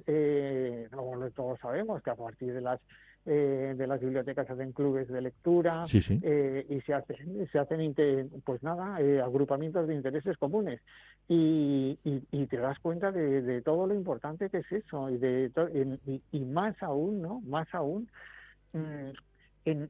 todos 1.34 1.58
sabemos 1.60 2.02
que 2.02 2.10
a 2.10 2.14
partir 2.14 2.54
de 2.54 2.62
las 2.62 2.80
de 3.26 3.86
las 3.86 4.00
bibliotecas 4.00 4.46
se 4.46 4.52
hacen 4.52 4.72
clubes 4.72 5.08
de 5.08 5.20
lectura 5.20 5.84
eh, 5.92 6.66
y 6.68 6.80
se 6.82 6.94
hacen, 6.94 7.48
se 7.50 7.58
hacen 7.58 7.92
pues 8.44 8.62
nada, 8.62 9.00
eh, 9.00 9.20
agrupamientos 9.20 9.88
de 9.88 9.94
intereses 9.94 10.36
comunes. 10.38 10.80
Y, 11.28 11.98
y, 12.04 12.46
te 12.46 12.56
das 12.56 12.78
cuenta 12.78 13.10
de, 13.10 13.62
todo 13.62 13.88
lo 13.88 13.94
importante 13.94 14.48
que 14.48 14.58
es 14.58 14.70
eso 14.70 15.10
y, 15.10 15.16
de 15.16 15.50
y, 16.30 16.38
más 16.40 16.80
aún, 16.82 17.22
¿no? 17.22 17.40
Más 17.40 17.66
aún. 17.74 18.08
Mm, 18.72 19.10
en, 19.64 19.88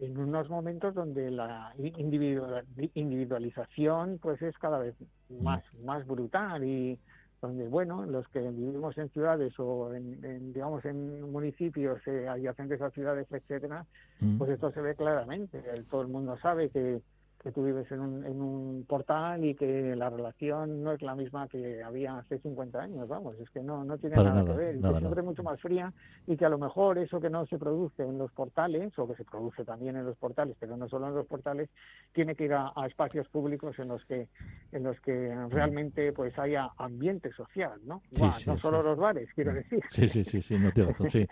en, 0.00 0.18
unos 0.18 0.48
momentos 0.48 0.94
donde 0.94 1.32
la 1.32 1.74
individualización 1.76 4.20
pues 4.22 4.40
es 4.40 4.56
cada 4.58 4.78
vez 4.78 4.94
más, 5.28 5.64
más 5.82 6.06
brutal 6.06 6.62
y, 6.62 6.96
donde 7.40 7.68
bueno 7.68 8.04
los 8.06 8.26
que 8.28 8.40
vivimos 8.40 8.96
en 8.98 9.08
ciudades 9.10 9.52
o 9.58 9.92
en, 9.94 10.52
digamos 10.52 10.84
en 10.84 11.30
municipios 11.30 12.00
eh, 12.06 12.28
adyacentes 12.28 12.80
a 12.80 12.90
ciudades 12.90 13.26
etcétera 13.30 13.86
mm. 14.20 14.38
pues 14.38 14.50
esto 14.50 14.70
se 14.72 14.80
ve 14.80 14.94
claramente 14.94 15.62
todo 15.90 16.02
el 16.02 16.08
mundo 16.08 16.36
sabe 16.38 16.70
que 16.70 17.00
que 17.46 17.52
tú 17.52 17.62
vives 17.62 17.88
en 17.92 18.00
un, 18.00 18.26
en 18.26 18.42
un 18.42 18.84
portal 18.88 19.44
y 19.44 19.54
que 19.54 19.94
la 19.94 20.10
relación 20.10 20.82
no 20.82 20.90
es 20.90 21.00
la 21.00 21.14
misma 21.14 21.46
que 21.46 21.80
había 21.80 22.18
hace 22.18 22.40
50 22.40 22.76
años, 22.76 23.06
vamos, 23.06 23.38
es 23.38 23.48
que 23.50 23.60
no, 23.60 23.84
no 23.84 23.96
tiene 23.96 24.16
nada, 24.16 24.44
que 24.44 24.50
ver, 24.50 24.76
y 24.76 24.82
que 24.82 24.98
siempre 24.98 25.20
es 25.20 25.24
mucho 25.24 25.44
más 25.44 25.60
fría 25.60 25.92
y 26.26 26.36
que 26.36 26.44
a 26.44 26.48
lo 26.48 26.58
mejor 26.58 26.98
eso 26.98 27.20
que 27.20 27.30
no 27.30 27.46
se 27.46 27.56
produce 27.56 28.02
en 28.02 28.18
los 28.18 28.32
portales, 28.32 28.98
o 28.98 29.06
que 29.06 29.14
se 29.14 29.24
produce 29.24 29.64
también 29.64 29.94
en 29.94 30.04
los 30.04 30.16
portales, 30.16 30.56
pero 30.58 30.76
no 30.76 30.88
solo 30.88 31.06
en 31.06 31.14
los 31.14 31.26
portales, 31.28 31.70
tiene 32.12 32.34
que 32.34 32.46
ir 32.46 32.52
a, 32.52 32.72
espacios 32.84 33.28
públicos 33.28 33.78
en 33.78 33.88
los 33.88 34.04
que 34.06 34.26
en 34.72 34.82
los 34.82 34.98
que 35.00 35.32
realmente 35.48 36.12
pues 36.12 36.36
haya 36.40 36.70
ambiente 36.78 37.32
social, 37.32 37.78
¿no? 37.84 38.02
no 38.10 38.58
solo 38.58 38.82
los 38.82 38.98
bares, 38.98 39.28
quiero 39.36 39.54
decir. 39.54 39.84
Sí, 39.90 40.08
sí, 40.08 40.24
sí, 40.24 40.42
sí, 40.42 40.58
no 40.58 40.72
tiene 40.72 40.90
razón, 40.90 41.10
sí. 41.10 41.24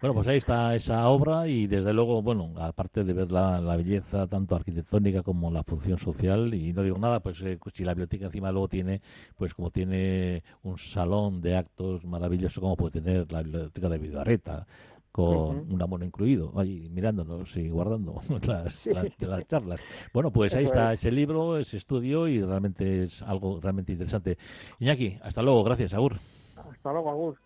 Bueno, 0.00 0.14
pues 0.14 0.28
ahí 0.28 0.36
está 0.36 0.74
esa 0.74 1.08
obra 1.08 1.46
y 1.46 1.66
desde 1.66 1.94
luego, 1.94 2.20
bueno, 2.20 2.52
aparte 2.58 3.04
de 3.04 3.12
ver 3.14 3.32
la, 3.32 3.60
la 3.60 3.76
belleza 3.76 4.26
tanto 4.26 4.54
arquitectónica 4.54 5.22
como 5.22 5.50
la 5.50 5.61
función 5.64 5.98
social 5.98 6.54
y 6.54 6.72
no 6.72 6.82
digo 6.82 6.98
nada, 6.98 7.20
pues 7.20 7.40
eh, 7.42 7.58
si 7.74 7.84
la 7.84 7.92
biblioteca 7.92 8.26
encima 8.26 8.52
luego 8.52 8.68
tiene, 8.68 9.00
pues 9.36 9.54
como 9.54 9.70
tiene 9.70 10.42
un 10.62 10.78
salón 10.78 11.40
de 11.40 11.56
actos 11.56 12.04
maravilloso 12.04 12.60
como 12.60 12.76
puede 12.76 13.00
tener 13.00 13.30
la 13.32 13.42
biblioteca 13.42 13.88
de 13.88 13.98
Vidarreta, 13.98 14.66
con 15.12 15.70
un 15.70 15.82
amor 15.82 16.02
incluido, 16.02 16.52
ahí 16.56 16.88
mirándonos 16.90 17.54
y 17.56 17.68
guardando 17.68 18.22
las, 18.46 18.86
las, 18.86 19.06
las 19.20 19.46
charlas. 19.46 19.80
Bueno, 20.14 20.32
pues 20.32 20.54
ahí 20.54 20.64
está 20.64 20.94
es. 20.94 21.00
ese 21.00 21.12
libro, 21.12 21.58
ese 21.58 21.76
estudio 21.76 22.26
y 22.26 22.40
realmente 22.42 23.04
es 23.04 23.20
algo 23.22 23.60
realmente 23.60 23.92
interesante. 23.92 24.38
Iñaki, 24.80 25.18
hasta 25.22 25.42
luego, 25.42 25.62
gracias, 25.64 25.92
Agur. 25.92 26.16
Hasta 26.56 26.92
luego, 26.92 27.10
Agur. 27.10 27.38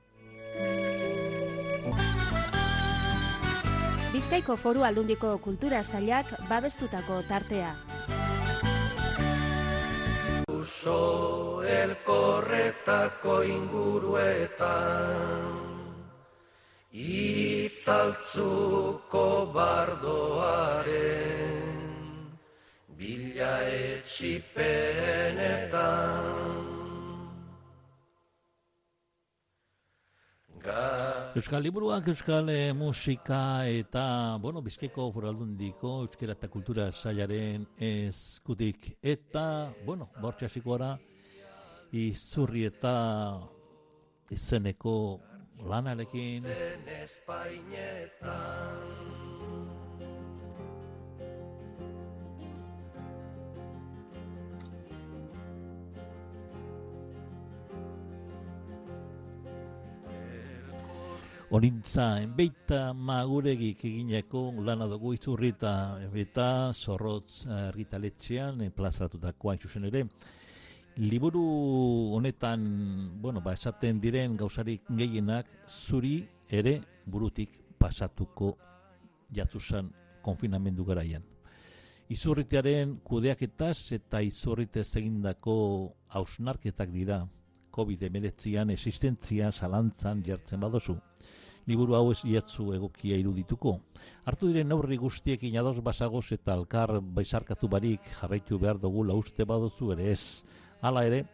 Bizkaiko 4.17 4.55
foru 4.57 4.81
aldundiko 4.81 5.37
kultura 5.45 5.85
sailak 5.85 6.49
babestutako 6.49 7.21
tartea. 7.29 7.77
Uso 10.49 11.61
elkorretako 11.69 13.45
inguruetan 13.45 15.53
Itzaltzuko 16.97 19.53
bardoaren 19.53 20.89
Bila 22.97 23.69
etxipenetan 23.69 26.41
Ga 30.65 31.26
Euskal 31.37 31.61
Liburuak, 31.63 32.09
Euskal 32.09 32.49
eh, 32.49 32.73
Musika 32.73 33.69
eta, 33.69 34.39
bueno, 34.41 34.63
Bizkaiko 34.65 35.11
foraldundiko 35.13 35.91
Euskera 36.07 36.33
eta 36.33 36.49
Kultura 36.49 36.87
Sailaren 36.97 37.67
eskutik. 37.77 38.97
Eta, 39.05 39.69
bueno, 39.85 40.09
bortxe 40.23 40.49
hasiko 40.49 40.79
gara, 40.79 40.95
izurri 41.93 42.65
eta 42.71 42.95
izeneko 44.33 45.21
lanarekin. 45.69 46.49
espainetan 47.03 49.16
Orintza, 61.55 62.19
enbeita 62.19 62.93
maguregik 62.93 63.85
egineko 63.87 64.41
lana 64.67 64.89
dugu 64.91 65.13
izurri 65.15 65.53
eta, 65.53 66.01
eta 66.19 66.47
zorrotz 66.75 67.47
argitaletxean 67.47 68.65
eh, 68.65 68.71
plazaratutak 68.75 69.47
hain 69.47 69.61
zuzen 69.63 69.85
ere. 69.87 70.03
Liburu 70.97 71.45
honetan, 72.19 72.67
bueno, 73.23 73.41
ba, 73.41 73.53
esaten 73.55 74.01
diren 74.03 74.35
gauzarik 74.37 74.91
gehienak 74.91 75.47
zuri 75.69 76.27
ere 76.51 76.81
burutik 77.07 77.61
pasatuko 77.79 78.57
jatzuzan 79.31 79.93
konfinamendu 80.23 80.85
garaian. 80.85 81.23
Izurritearen 82.11 82.99
kudeaketaz 83.07 83.93
eta 83.93 84.19
izurritez 84.21 84.89
egindako 84.99 85.95
hausnarketak 86.09 86.91
dira 86.91 87.23
COVID-19an 87.77 88.73
existentzia 88.73 89.51
zalantzan 89.53 90.23
jartzen 90.25 90.61
badozu. 90.61 90.97
Liburu 91.67 91.97
hau 91.99 92.13
ez 92.13 92.21
iatzu 92.25 92.71
egokia 92.77 93.17
irudituko. 93.19 93.73
Hartu 94.25 94.49
diren 94.53 94.69
neurri 94.71 94.97
guztiekin 95.03 95.59
ados 95.59 95.81
basagoz 95.83 96.29
eta 96.37 96.55
alkar 96.55 97.01
baizarkatu 97.01 97.69
barik 97.69 98.07
jarraitu 98.21 98.59
behar 98.63 98.79
dugu 98.79 99.03
uste 99.17 99.45
badozu 99.45 99.91
ere 99.93 100.13
ez. 100.13 100.45
Hala 100.81 101.05
ere, 101.05 101.25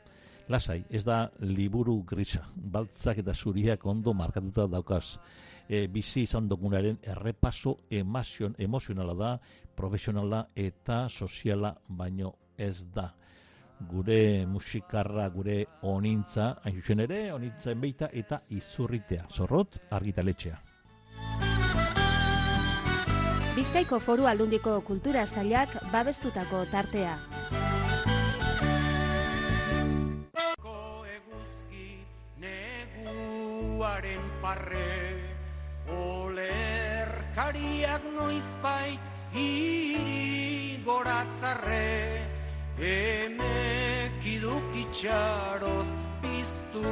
lasai, 0.48 0.84
ez 0.90 1.04
da 1.04 1.30
liburu 1.40 2.02
grisa. 2.02 2.46
Baltzak 2.56 3.18
eta 3.18 3.34
zuriak 3.34 3.84
ondo 3.86 4.14
markatuta 4.14 4.66
daukaz. 4.66 5.18
E, 5.68 5.86
bizi 5.86 6.22
izan 6.22 6.48
dugunaren 6.48 6.98
errepaso 7.02 7.76
emazion, 7.90 8.54
emozionala 8.58 9.14
da, 9.14 9.40
profesionala 9.76 10.48
eta 10.56 11.08
soziala 11.08 11.76
baino 11.88 12.34
ez 12.56 12.86
da 12.94 13.12
gure 13.88 14.46
musikarra, 14.46 15.28
gure 15.28 15.66
onintza, 15.82 16.58
hain 16.64 16.80
zuzen 16.80 17.06
ere, 17.06 17.32
onintza 17.32 17.72
enbeita 17.72 18.10
eta 18.12 18.42
izurritea. 18.50 19.26
Zorrot, 19.30 19.80
argitaletxea. 19.90 20.60
Bizkaiko 23.52 23.98
foru 24.00 24.24
aldundiko 24.26 24.80
kultura 24.80 25.26
sailak 25.26 25.74
babestutako 25.92 26.64
tartea. 26.72 27.18
Eguzki 31.12 32.00
neguaren 32.40 34.24
parre 34.40 34.88
Olerkariak 35.92 38.08
noizbait 38.16 39.00
hiri 39.36 40.80
goratzarre 40.84 42.31
Emek 42.78 44.24
idukitxaroz 44.24 45.88
piztu 46.22 46.88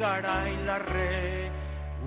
garailarre 0.00 1.50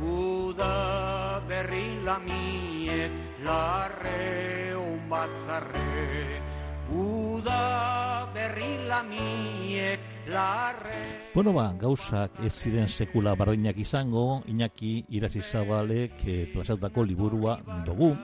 Uda 0.01 1.39
berri 1.47 2.01
lamiek 2.03 3.11
larre 3.45 4.73
batzarre 5.09 6.41
Uda 6.89 8.25
berri 8.33 8.73
lamiek 8.89 9.99
larre 10.27 11.01
Bueno 11.35 11.53
ba, 11.53 11.69
gauzak 11.77 12.39
ez 12.47 12.53
ziren 12.53 12.87
sekula 12.87 13.35
bardinak 13.35 13.77
izango, 13.77 14.41
Iñaki 14.47 15.05
Irasi 15.17 15.41
Zabalek 15.43 16.23
eh, 16.25 16.45
plazatutako 16.53 17.03
liburua 17.03 17.57
dugu. 17.85 18.15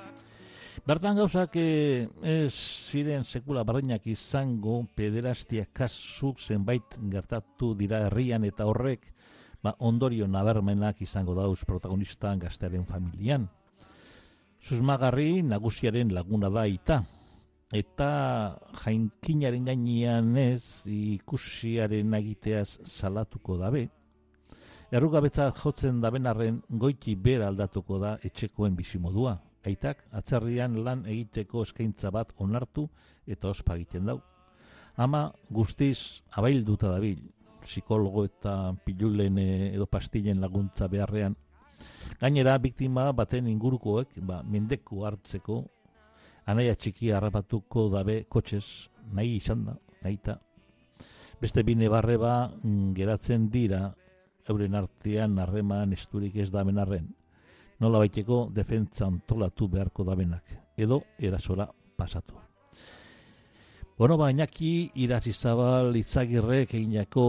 Bertan 0.91 1.15
gauzak 1.15 1.53
eh, 1.55 2.03
ez 2.19 2.51
ziren 2.51 3.23
sekula 3.23 3.61
bardinak 3.63 4.03
izango, 4.11 4.81
pederastia 4.91 5.63
kasuk 5.71 6.41
zenbait 6.43 6.97
gertatu 7.13 7.69
dira 7.79 8.01
herrian 8.09 8.43
eta 8.43 8.65
horrek 8.67 9.05
ba, 9.63 9.71
ondorio 9.79 10.25
nabermenak 10.27 10.99
izango 10.99 11.31
dauz 11.37 11.63
protagonista 11.63 12.33
gaztearen 12.35 12.83
familian. 12.89 13.45
Susmagarri 14.59 15.39
nagusiaren 15.47 16.11
laguna 16.11 16.49
da 16.51 16.65
ita, 16.67 16.97
eta 17.71 18.09
jainkinaren 18.81 19.69
gainean 19.71 20.35
ez 20.41 20.83
ikusiaren 20.91 22.17
egiteaz 22.19 22.81
salatuko 22.83 23.55
dabe. 23.63 23.85
Errugabetzat 24.91 25.55
jotzen 25.63 26.03
daben 26.03 26.27
arren 26.27 26.59
goiti 26.67 27.15
bera 27.15 27.47
aldatuko 27.47 28.01
da 28.03 28.17
etxekoen 28.27 28.75
bizimodua. 28.75 29.37
Aitak 29.65 30.05
atzerrian 30.17 30.79
lan 30.85 31.03
egiteko 31.05 31.61
eskaintza 31.67 32.11
bat 32.11 32.33
onartu 32.37 32.87
eta 33.27 33.49
ospa 33.49 33.75
egiten 33.77 34.09
dau. 34.09 34.19
Ama 34.97 35.29
guztiz 35.49 36.23
abailduta 36.37 36.89
dabil, 36.91 37.21
psikologo 37.63 38.25
eta 38.25 38.73
pilulen 38.85 39.37
eh, 39.37 39.75
edo 39.75 39.85
pastillen 39.85 40.41
laguntza 40.41 40.87
beharrean. 40.91 41.35
Gainera, 42.21 42.57
biktima 42.57 43.11
baten 43.13 43.47
ingurukoek 43.47 44.19
ba, 44.25 44.41
mendeku 44.43 45.05
hartzeko 45.05 45.61
anaia 46.45 46.75
txiki 46.75 47.11
harrapatuko 47.13 47.87
dabe 47.93 48.23
kotxez, 48.29 48.89
nahi 49.13 49.37
izan 49.37 49.65
da, 49.69 49.77
nahita. 50.03 50.37
Beste 51.41 51.63
bine 51.65 51.89
barreba 51.89 52.49
mm, 52.49 52.93
geratzen 52.97 53.47
dira 53.53 53.87
euren 54.49 54.75
artean 54.77 55.39
harreman 55.41 55.93
esturik 55.93 56.35
ez 56.43 56.49
daben 56.53 56.81
arren. 56.81 57.07
Nola 57.81 57.97
baiteko 57.97 58.43
defentza 58.53 59.07
antolatu 59.07 59.67
beharko 59.67 60.03
dabenak, 60.05 60.51
edo 60.77 61.01
erasora 61.17 61.65
pasatu. 61.97 62.35
Bueno, 63.97 64.17
ba, 64.17 64.29
Iñaki 64.31 64.91
irazizabal 65.01 65.95
itzagirrek 65.97 66.75
eginako 66.77 67.25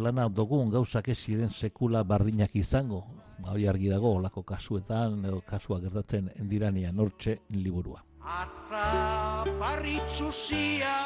lana 0.00 0.28
dugun 0.28 0.70
gauzak 0.72 1.08
ez 1.08 1.18
ziren 1.18 1.50
sekula 1.50 2.02
bardinak 2.04 2.54
izango. 2.56 3.02
Hori 3.48 3.66
argi 3.66 3.88
dago, 3.88 4.14
olako 4.18 4.42
kasuetan, 4.44 5.24
edo 5.24 5.40
kasua 5.40 5.80
gertatzen 5.80 6.30
endiranean 6.36 7.00
hortxe 7.00 7.38
liburua. 7.56 8.04
Atza 8.22 9.44
parritxusia 9.58 10.96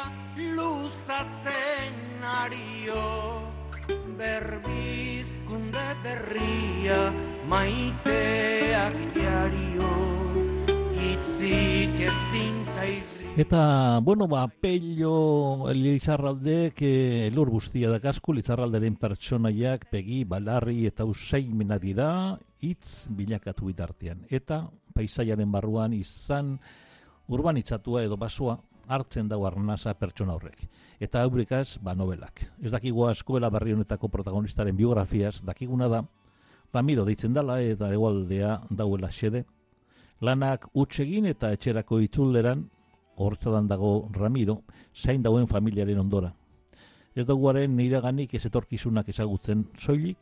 luzatzen 0.58 2.22
ario 2.22 3.55
Berbizkunde 4.18 5.86
berria 6.02 7.12
maiteak 7.48 8.94
diario 9.14 9.90
Itzik 10.94 12.00
ezin 12.10 12.56
Eta, 13.36 14.00
bueno, 14.00 14.24
ba, 14.26 14.48
pello 14.48 15.68
Lizarraldek 15.68 16.80
eh, 16.80 17.26
elur 17.28 17.50
guztia 17.52 17.90
da 17.92 17.98
kasku, 18.00 18.32
Lizarralderen 18.32 18.96
pertsonaiak 18.96 19.90
pegi, 19.92 20.22
balarri 20.24 20.86
eta 20.88 21.04
usaimena 21.04 21.76
dira, 21.76 22.38
hitz 22.64 23.12
bilakatu 23.12 23.68
bitartean. 23.68 24.24
Eta, 24.32 24.62
paisaiaren 24.96 25.52
barruan 25.52 25.92
izan 25.92 26.54
urbanitzatua 27.28 28.06
edo 28.08 28.16
basoa 28.16 28.56
hartzen 28.88 29.28
dago 29.28 29.46
arnasa 29.46 29.94
pertsona 29.94 30.34
horrek. 30.34 30.66
Eta 31.00 31.22
aurikaz, 31.22 31.78
ba, 31.82 31.94
novelak. 31.94 32.42
Ez 32.62 32.72
dakigu 32.72 33.06
asko 33.06 33.40
barri 33.40 33.72
honetako 33.72 34.08
protagonistaren 34.08 34.76
biografiaz, 34.76 35.42
dakiguna 35.42 35.88
da, 35.88 36.04
Ramiro 36.76 37.06
deitzen 37.06 37.32
dala 37.32 37.60
eta 37.64 37.88
egualdea 37.92 38.60
dauela 38.68 39.08
xede. 39.08 39.44
Lanak 40.20 40.66
utsegin 40.74 41.26
eta 41.30 41.52
etxerako 41.52 42.00
itzuleran, 42.04 42.66
hortzadan 43.16 43.68
dago 43.68 44.08
Ramiro, 44.12 44.58
zain 44.94 45.22
dauen 45.22 45.46
familiaren 45.48 45.98
ondora. 45.98 46.34
Ez 47.14 47.24
dagoaren 47.24 47.76
niraganik 47.76 48.34
ez 48.36 48.44
etorkizunak 48.44 49.08
ezagutzen 49.08 49.64
soilik, 49.80 50.18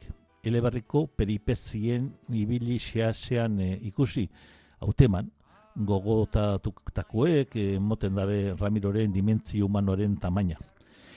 elebarriko 0.46 1.08
peripezien 1.16 2.12
ibili 2.30 2.78
xeasean 2.78 3.58
e, 3.60 3.70
ikusi, 3.90 4.28
hauteman, 4.78 5.32
gogotatakoek 5.74 7.56
e, 7.56 7.78
moten 7.80 8.14
dabe 8.14 8.54
Ramiroren 8.58 9.12
dimentzi 9.12 9.60
humanoaren 9.62 10.16
tamaina. 10.20 10.58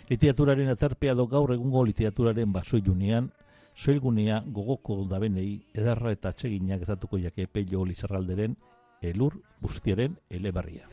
Literaturaren 0.10 0.70
aterpea 0.72 1.14
do 1.14 1.28
gaur 1.28 1.52
egungo 1.54 1.84
literaturaren 1.86 2.54
basoilunean, 2.54 3.30
soilgunea 3.76 4.42
gogoko 4.48 5.04
dabenei 5.10 5.62
edarra 5.76 6.12
eta 6.16 6.32
atseginak 6.34 6.82
ezatuko 6.82 7.20
jake 7.22 7.48
pello 7.48 7.86
lizarralderen 7.86 8.56
elur 9.02 9.38
guztiaren 9.62 10.18
elebarria. 10.30 10.88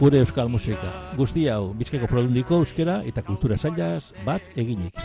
Gure 0.00 0.20
euskal 0.22 0.48
musika, 0.48 0.92
guzti 1.16 1.48
hau, 1.52 1.74
bizkaiko 1.76 2.06
produndiko 2.08 2.62
euskera 2.62 3.00
eta 3.04 3.24
kultura 3.26 3.58
zailaz 3.58 4.12
bat 4.24 4.46
eginik. 4.56 4.96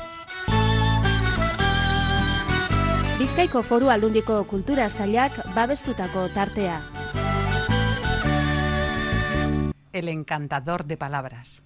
Bizkaiko 3.15 3.61
foru 3.63 3.87
aldundiko 3.87 4.41
kultura 4.43 4.89
zailak 4.89 5.37
babestutako 5.55 6.25
tartea. 6.33 6.81
El 9.93 10.09
encantador 10.09 10.83
de 10.83 10.97
palabras. 10.97 11.63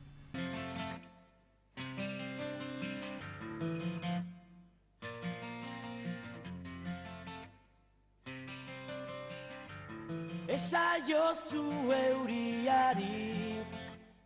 Esaio 10.48 11.34
zu 11.34 11.66
euriari 11.94 13.66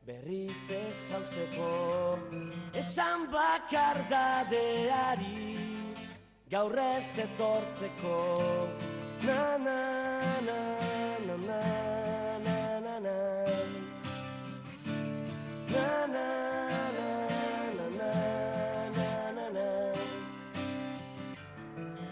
berriz 0.06 0.70
ez 0.72 1.06
jausteko 1.08 2.20
Esan 2.74 3.28
bakar 3.32 4.04
dadeari 4.10 5.62
gaur 6.54 6.78
ez 6.78 7.18
etortzeko 7.18 8.18
Na 9.26 9.58
na 9.58 9.80
na 10.48 10.60
na 11.26 11.36
na 11.48 11.62
na 12.46 12.58
na 12.86 13.00
na 13.06 13.16
Na 15.74 15.88
na 16.13 16.28
na 16.98 17.10
na 17.98 18.10
na 18.89 19.32
na 19.38 19.48
na 19.56 19.70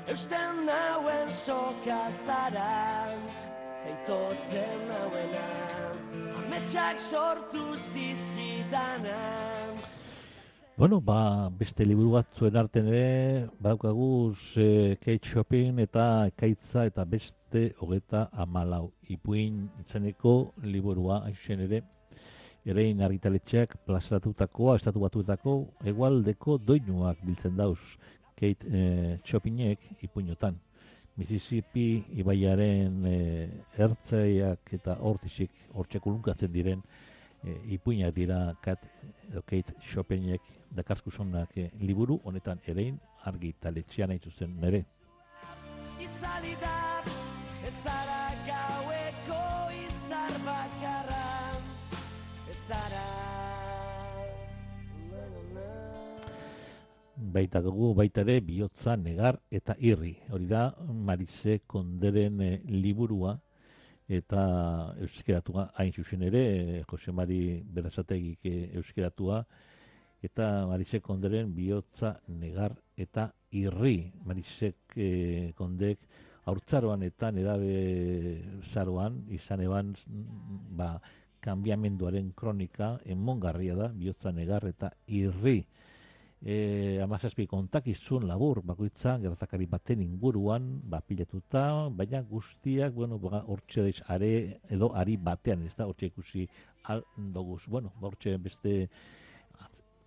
Eusten 0.07 0.65
nauen 0.65 1.29
soka 1.31 2.01
zara 2.09 3.13
Kaitotzen 3.83 4.87
nauena 4.89 5.49
Ametsak 6.39 6.97
sortu 6.97 7.77
zizkidana 7.77 9.21
Bueno, 10.81 10.99
ba, 10.99 11.47
beste 11.53 11.85
liburu 11.85 12.15
batzuen 12.15 12.55
artean 12.57 12.87
ere, 12.89 13.47
baukaguz 13.61 14.55
e, 14.57 14.95
Kate 14.97 15.29
Shopping 15.29 15.77
eta 15.83 16.05
Ekaitza 16.31 16.87
eta 16.89 17.03
beste 17.05 17.61
hogeta 17.85 18.23
amalau. 18.33 18.87
Ipuin 19.13 19.59
itzeneko 19.83 20.33
liburua 20.63 21.19
aixen 21.27 21.61
ere, 21.67 21.83
erein 22.65 23.05
argitaletxeak 23.05 23.77
plazaratutakoa, 23.85 24.79
estatu 24.81 25.05
batuetako, 25.05 25.55
egualdeko 25.93 26.57
doinuak 26.57 27.21
biltzen 27.29 27.61
dauz 27.61 27.77
Kate 28.33 28.65
e, 28.65 28.81
Shoppingek 29.21 29.85
ipuinotan. 30.09 30.57
Mississippi 31.21 31.87
ibaiaren 32.25 33.05
e, 33.05 33.15
ertzaiak 33.77 34.73
eta 34.81 34.97
hortixik 34.97 35.53
hortxe 35.77 36.01
kulunkatzen 36.01 36.57
diren 36.57 36.81
e, 37.43 37.57
ipuinak 37.75 38.13
dira 38.15 38.55
kat 38.61 38.85
edo 39.29 39.41
Kate 39.41 39.73
Chopiniek 39.81 40.41
dakarskusonak 40.75 41.57
e, 41.57 41.69
liburu 41.79 42.19
honetan 42.23 42.59
erein 42.67 42.99
argitaletxean 43.25 44.09
hain 44.09 44.19
zuzen 44.19 44.57
nere. 44.61 44.85
Baita 57.33 57.61
dugu 57.61 57.93
baita 57.95 58.21
ere 58.21 58.41
bihotza 58.41 58.95
negar 58.97 59.37
eta 59.51 59.75
irri. 59.79 60.15
Hori 60.31 60.47
da 60.47 60.73
Marise 61.07 61.59
Konderen 61.67 62.41
e, 62.41 62.51
liburua 62.65 63.37
eta 64.11 64.41
euskeratua 64.99 65.69
hain 65.79 65.93
zuzen 65.93 66.23
ere 66.27 66.41
e, 66.43 66.83
Jose 66.89 67.11
Mari 67.15 67.61
Berasategik 67.63 68.45
e, 68.45 68.55
euskeratua 68.75 69.45
eta 70.21 70.67
Marise 70.67 70.99
Konderen 71.01 71.53
bihotza 71.55 72.19
negar 72.27 72.75
eta 72.97 73.31
irri. 73.51 74.11
Marisek 74.25 74.95
e, 74.95 75.53
Kondek 75.57 76.03
haurtzaroan 76.45 77.03
eta 77.07 77.31
edabe 77.31 77.73
zaroan 78.73 79.23
izan 79.29 79.63
eban 79.63 79.95
mm, 79.95 80.75
ba, 80.77 80.91
kanbiamenduaren 81.41 82.33
kronika 82.37 82.97
emongarria 83.05 83.75
da 83.75 83.87
bihotza 83.95 84.31
negar 84.35 84.67
eta 84.67 84.91
irri 85.07 85.63
e, 86.43 86.99
amazazpi 87.03 87.45
kontakizun 87.47 88.25
labur 88.27 88.61
bakoitza 88.65 89.17
gertakari 89.21 89.67
baten 89.69 90.01
inguruan 90.01 90.81
ba, 90.83 91.01
baina 91.91 92.21
guztiak 92.21 92.93
bueno, 92.93 93.17
ba, 93.19 93.43
hortxe 93.47 93.81
daiz 93.81 94.01
are 94.07 94.59
edo 94.69 94.91
ari 94.95 95.17
batean, 95.17 95.65
ez 95.65 95.75
da, 95.75 95.85
hortxe 95.85 96.07
ikusi 96.07 96.47
aldoguz, 96.83 97.67
bueno, 97.67 97.93
ba, 97.99 98.07
hortxe 98.07 98.37
beste 98.37 98.89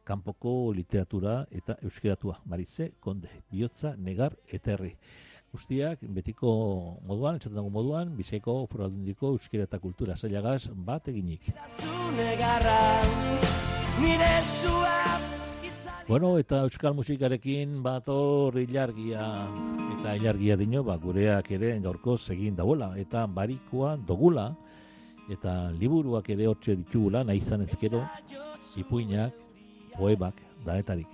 kanpoko 0.04 0.72
literatura 0.74 1.46
eta 1.50 1.78
euskeratua, 1.82 2.40
Maritze 2.44 2.92
Konde, 3.00 3.30
bihotza, 3.50 3.94
negar 3.96 4.36
eta 4.52 4.74
herri. 4.74 4.94
Guztiak, 5.54 6.00
betiko 6.02 6.50
moduan, 7.06 7.38
etxaten 7.38 7.56
dago 7.56 7.70
moduan, 7.70 8.10
bizeko, 8.18 8.66
foraldundiko, 8.66 9.30
euskera 9.38 9.68
eta 9.68 9.78
kultura 9.78 10.16
zailagaz 10.16 10.66
bat 10.74 11.08
eginik. 11.08 11.46
Zune 11.78 12.34
garra 12.42 12.80
Nire 14.02 14.34
Itzali 14.42 15.33
Bueno, 16.06 16.36
eta 16.36 16.58
euskal 16.66 16.92
musikarekin 16.92 17.78
bator 17.82 18.58
ilargia. 18.60 19.24
Eta 19.94 20.12
ilargia 20.18 20.56
dino, 20.60 20.82
ba, 20.84 20.98
gureak 21.00 21.50
ere 21.56 21.78
gaurko 21.80 22.18
egin 22.34 22.56
dauela. 22.56 22.90
Eta 23.00 23.24
barikoa 23.26 23.96
dogula 23.96 24.50
eta 25.30 25.70
liburuak 25.72 26.28
ere 26.28 26.46
hortxe 26.46 26.76
ditugula, 26.76 27.24
nahi 27.24 27.40
izan 27.40 27.62
ezkero, 27.64 28.02
ipuinak, 28.76 29.32
poemak, 29.96 30.42
danetarik. 30.66 31.08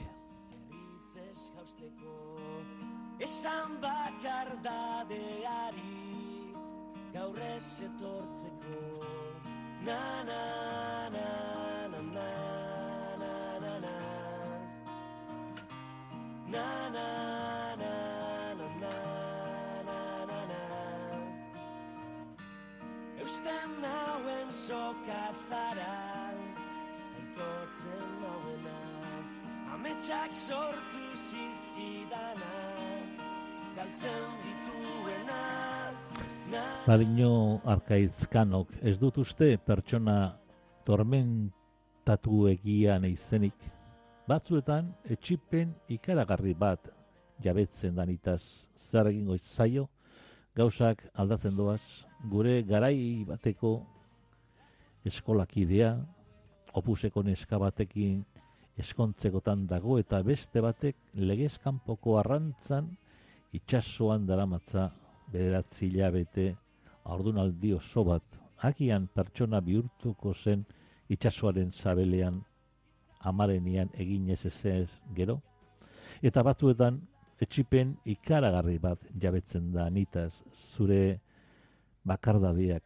Esan 3.21 3.77
bakar 3.83 4.57
dadeari 4.65 5.87
gaur 7.13 7.39
ez 7.57 7.81
etortzeko 7.87 9.05
na 9.85 10.01
na 10.25 10.43
na 11.15 11.40
Na 16.51 16.91
na 16.91 17.11
na 17.79 17.95
na 18.59 18.67
na 18.83 18.95
na 19.87 20.01
na 20.27 20.41
na. 20.51 20.63
Eusten 23.21 23.71
nauen 23.83 24.51
soka 24.51 25.31
zara 25.31 26.35
Aitortzen 27.15 28.07
nauena 28.23 28.79
Ametsak 29.75 30.33
sortu 30.33 31.05
zizkidana 31.15 32.55
Galtzen 33.77 34.29
dituena 34.43 35.43
Na 36.51 36.65
Badino 36.87 37.61
arkaizkanok, 37.65 38.73
ez 38.83 38.99
dut 38.99 39.19
uste 39.23 39.53
pertsona 39.63 40.35
tormentatu 40.83 42.49
egian 42.51 43.05
izenik. 43.07 43.55
Batzuetan, 44.31 44.93
etxipen 45.11 45.73
ikaragarri 45.91 46.53
bat 46.55 46.85
jabetzen 47.43 47.97
danitaz 47.97 48.69
zer 48.79 49.09
egingo 49.11 49.35
zaio, 49.43 49.89
gauzak 50.55 51.01
aldatzen 51.19 51.57
doaz, 51.59 51.81
gure 52.31 52.61
garai 52.69 53.25
bateko 53.27 53.73
eskolakidea, 55.11 55.97
opuseko 56.79 57.25
neska 57.27 57.59
batekin 57.59 58.21
eskontzekotan 58.79 59.65
dago 59.67 59.97
eta 59.99 60.21
beste 60.23 60.63
batek 60.63 61.01
legezkanpoko 61.31 62.15
arrantzan 62.21 62.93
itsasoan 63.59 64.29
daramatza 64.29 64.93
bederatzi 65.33 65.89
hilabete 65.89 66.53
haurdunaldi 67.03 67.75
oso 67.75 68.07
bat. 68.07 68.23
Agian 68.63 69.09
pertsona 69.11 69.59
bihurtuko 69.65 70.35
zen 70.35 70.63
itsasoaren 71.11 71.73
zabelean 71.73 72.39
amarenian 73.21 73.91
egin 73.95 74.29
ez 74.31 74.47
ez 74.47 74.91
gero. 75.15 75.41
Eta 76.23 76.43
batzuetan 76.43 77.01
etxipen 77.41 77.97
ikaragarri 78.05 78.79
bat 78.79 79.01
jabetzen 79.21 79.73
da 79.73 79.89
nitaz 79.91 80.43
zure 80.75 81.21
bakardadeak 82.05 82.85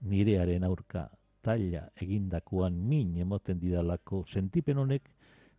nirearen 0.00 0.64
aurka 0.64 1.08
taila 1.42 1.88
egindakoan 1.96 2.74
min 2.88 3.16
emoten 3.16 3.58
didalako. 3.58 4.24
Sentipen 4.26 4.78
honek 4.78 5.10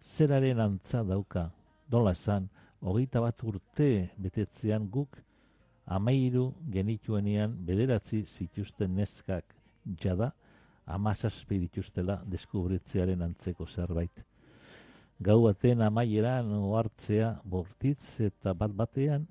zeraren 0.02 0.60
antza 0.60 1.04
dauka? 1.04 1.50
Dola 1.89 2.12
esan 2.12 2.50
hogeita 2.82 3.22
bat 3.22 3.44
urte 3.44 3.89
betetzean 4.18 4.88
guk 4.92 5.20
amairu 5.86 6.54
genituenean 6.72 7.56
bederatzi 7.68 8.24
zituzten 8.26 8.96
neskak 8.96 9.56
jada 10.00 10.32
amazazpi 10.86 11.60
dituztela 11.60 12.22
deskubritzearen 12.26 13.22
antzeko 13.22 13.65
zerbait. 13.67 14.24
Gau 15.24 15.43
baten 15.43 15.82
amaieran 15.82 16.50
ohartzea 16.58 17.30
bortitz 17.46 18.19
eta 18.28 18.54
bat 18.54 18.74
batean 18.76 19.28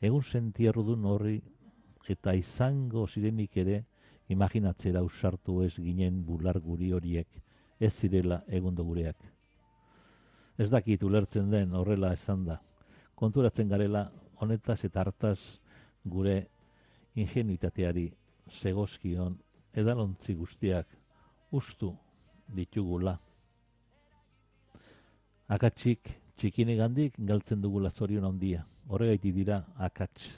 egun 0.00 0.22
sentierrudun 0.22 1.04
horri 1.04 1.40
eta 2.08 2.34
izango 2.34 3.06
zirenik 3.06 3.56
ere 3.56 3.84
imaginatzera 4.28 5.02
usartu 5.04 5.62
ez 5.62 5.74
ginen 5.76 6.22
bular 6.24 6.60
guri 6.60 6.92
horiek 6.92 7.28
ez 7.80 7.92
zirela 7.92 8.42
egundo 8.48 8.84
gureak. 8.84 9.16
Ez 10.56 10.70
dakit 10.70 11.02
ulertzen 11.02 11.50
den 11.50 11.74
horrela 11.74 12.12
esan 12.14 12.44
da. 12.46 12.60
Konturatzen 13.14 13.68
garela 13.68 14.10
honetaz 14.40 14.84
eta 14.84 15.02
hartaz 15.02 15.60
gure 16.04 16.36
ingenuitateari 17.14 18.08
zegozkion 18.50 19.36
edalontzi 19.74 20.34
guztiak 20.34 20.86
ustu 21.52 21.92
ditugula. 22.54 23.14
Akatsik 25.48 26.10
txikinegandik 26.38 27.18
galtzen 27.18 27.60
dugula 27.62 27.90
zorion 27.90 28.24
handia. 28.24 28.64
Horregaitik 28.88 29.34
dira 29.34 29.60
akats. 29.76 30.30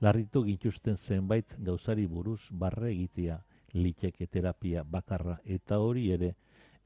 Larritu 0.00 0.44
gintuzten 0.46 0.96
zenbait 0.96 1.56
gauzari 1.58 2.06
buruz 2.08 2.40
barre 2.50 2.90
egitea, 2.92 3.36
liteke 3.74 4.26
terapia 4.26 4.84
bakarra 4.84 5.36
eta 5.44 5.78
hori 5.78 6.08
ere 6.10 6.34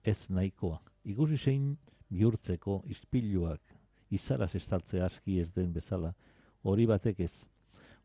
ez 0.03 0.31
nahikoa. 0.31 0.81
Ikusi 1.05 1.38
zein 1.38 1.77
bihurtzeko 2.11 2.83
ispiluak 2.90 3.74
izaraz 4.11 4.55
estaltze 4.55 5.00
aski 5.03 5.38
ez 5.40 5.50
den 5.55 5.72
bezala, 5.72 6.12
hori 6.62 6.87
batek 6.87 7.20
ez. 7.27 7.33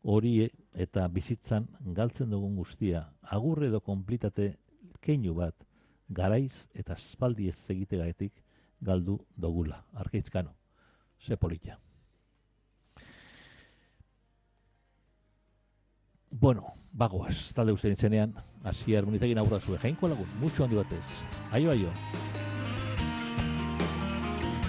Hori 0.02 0.48
eta 0.72 1.06
bizitzan 1.12 1.66
galtzen 1.96 2.30
dugun 2.30 2.56
guztia, 2.56 3.04
agurre 3.22 3.68
edo 3.68 3.80
konplitate 3.84 4.54
keinu 5.04 5.34
bat, 5.36 5.54
garaiz 6.08 6.68
eta 6.74 6.96
espaldi 6.96 7.48
ez 7.48 7.58
egitegaetik 7.70 8.42
galdu 8.80 9.18
dogula. 9.36 9.84
Arkeitzkano, 9.92 10.54
ze 11.20 11.36
polita. 11.36 11.78
Bueno, 16.30 16.74
bagoaz, 16.92 17.52
talde 17.52 17.72
ustean 17.72 17.92
itzenean, 17.96 18.34
hasi 18.64 18.94
harmonitegin 18.94 19.38
aurra 19.42 19.60
zuen, 19.60 19.82
jainko 19.82 20.08
lagun, 20.08 20.30
mucho 20.40 20.64
handi 20.64 20.78
batez. 20.78 21.04
Aio, 21.52 21.72
aio. 21.74 21.92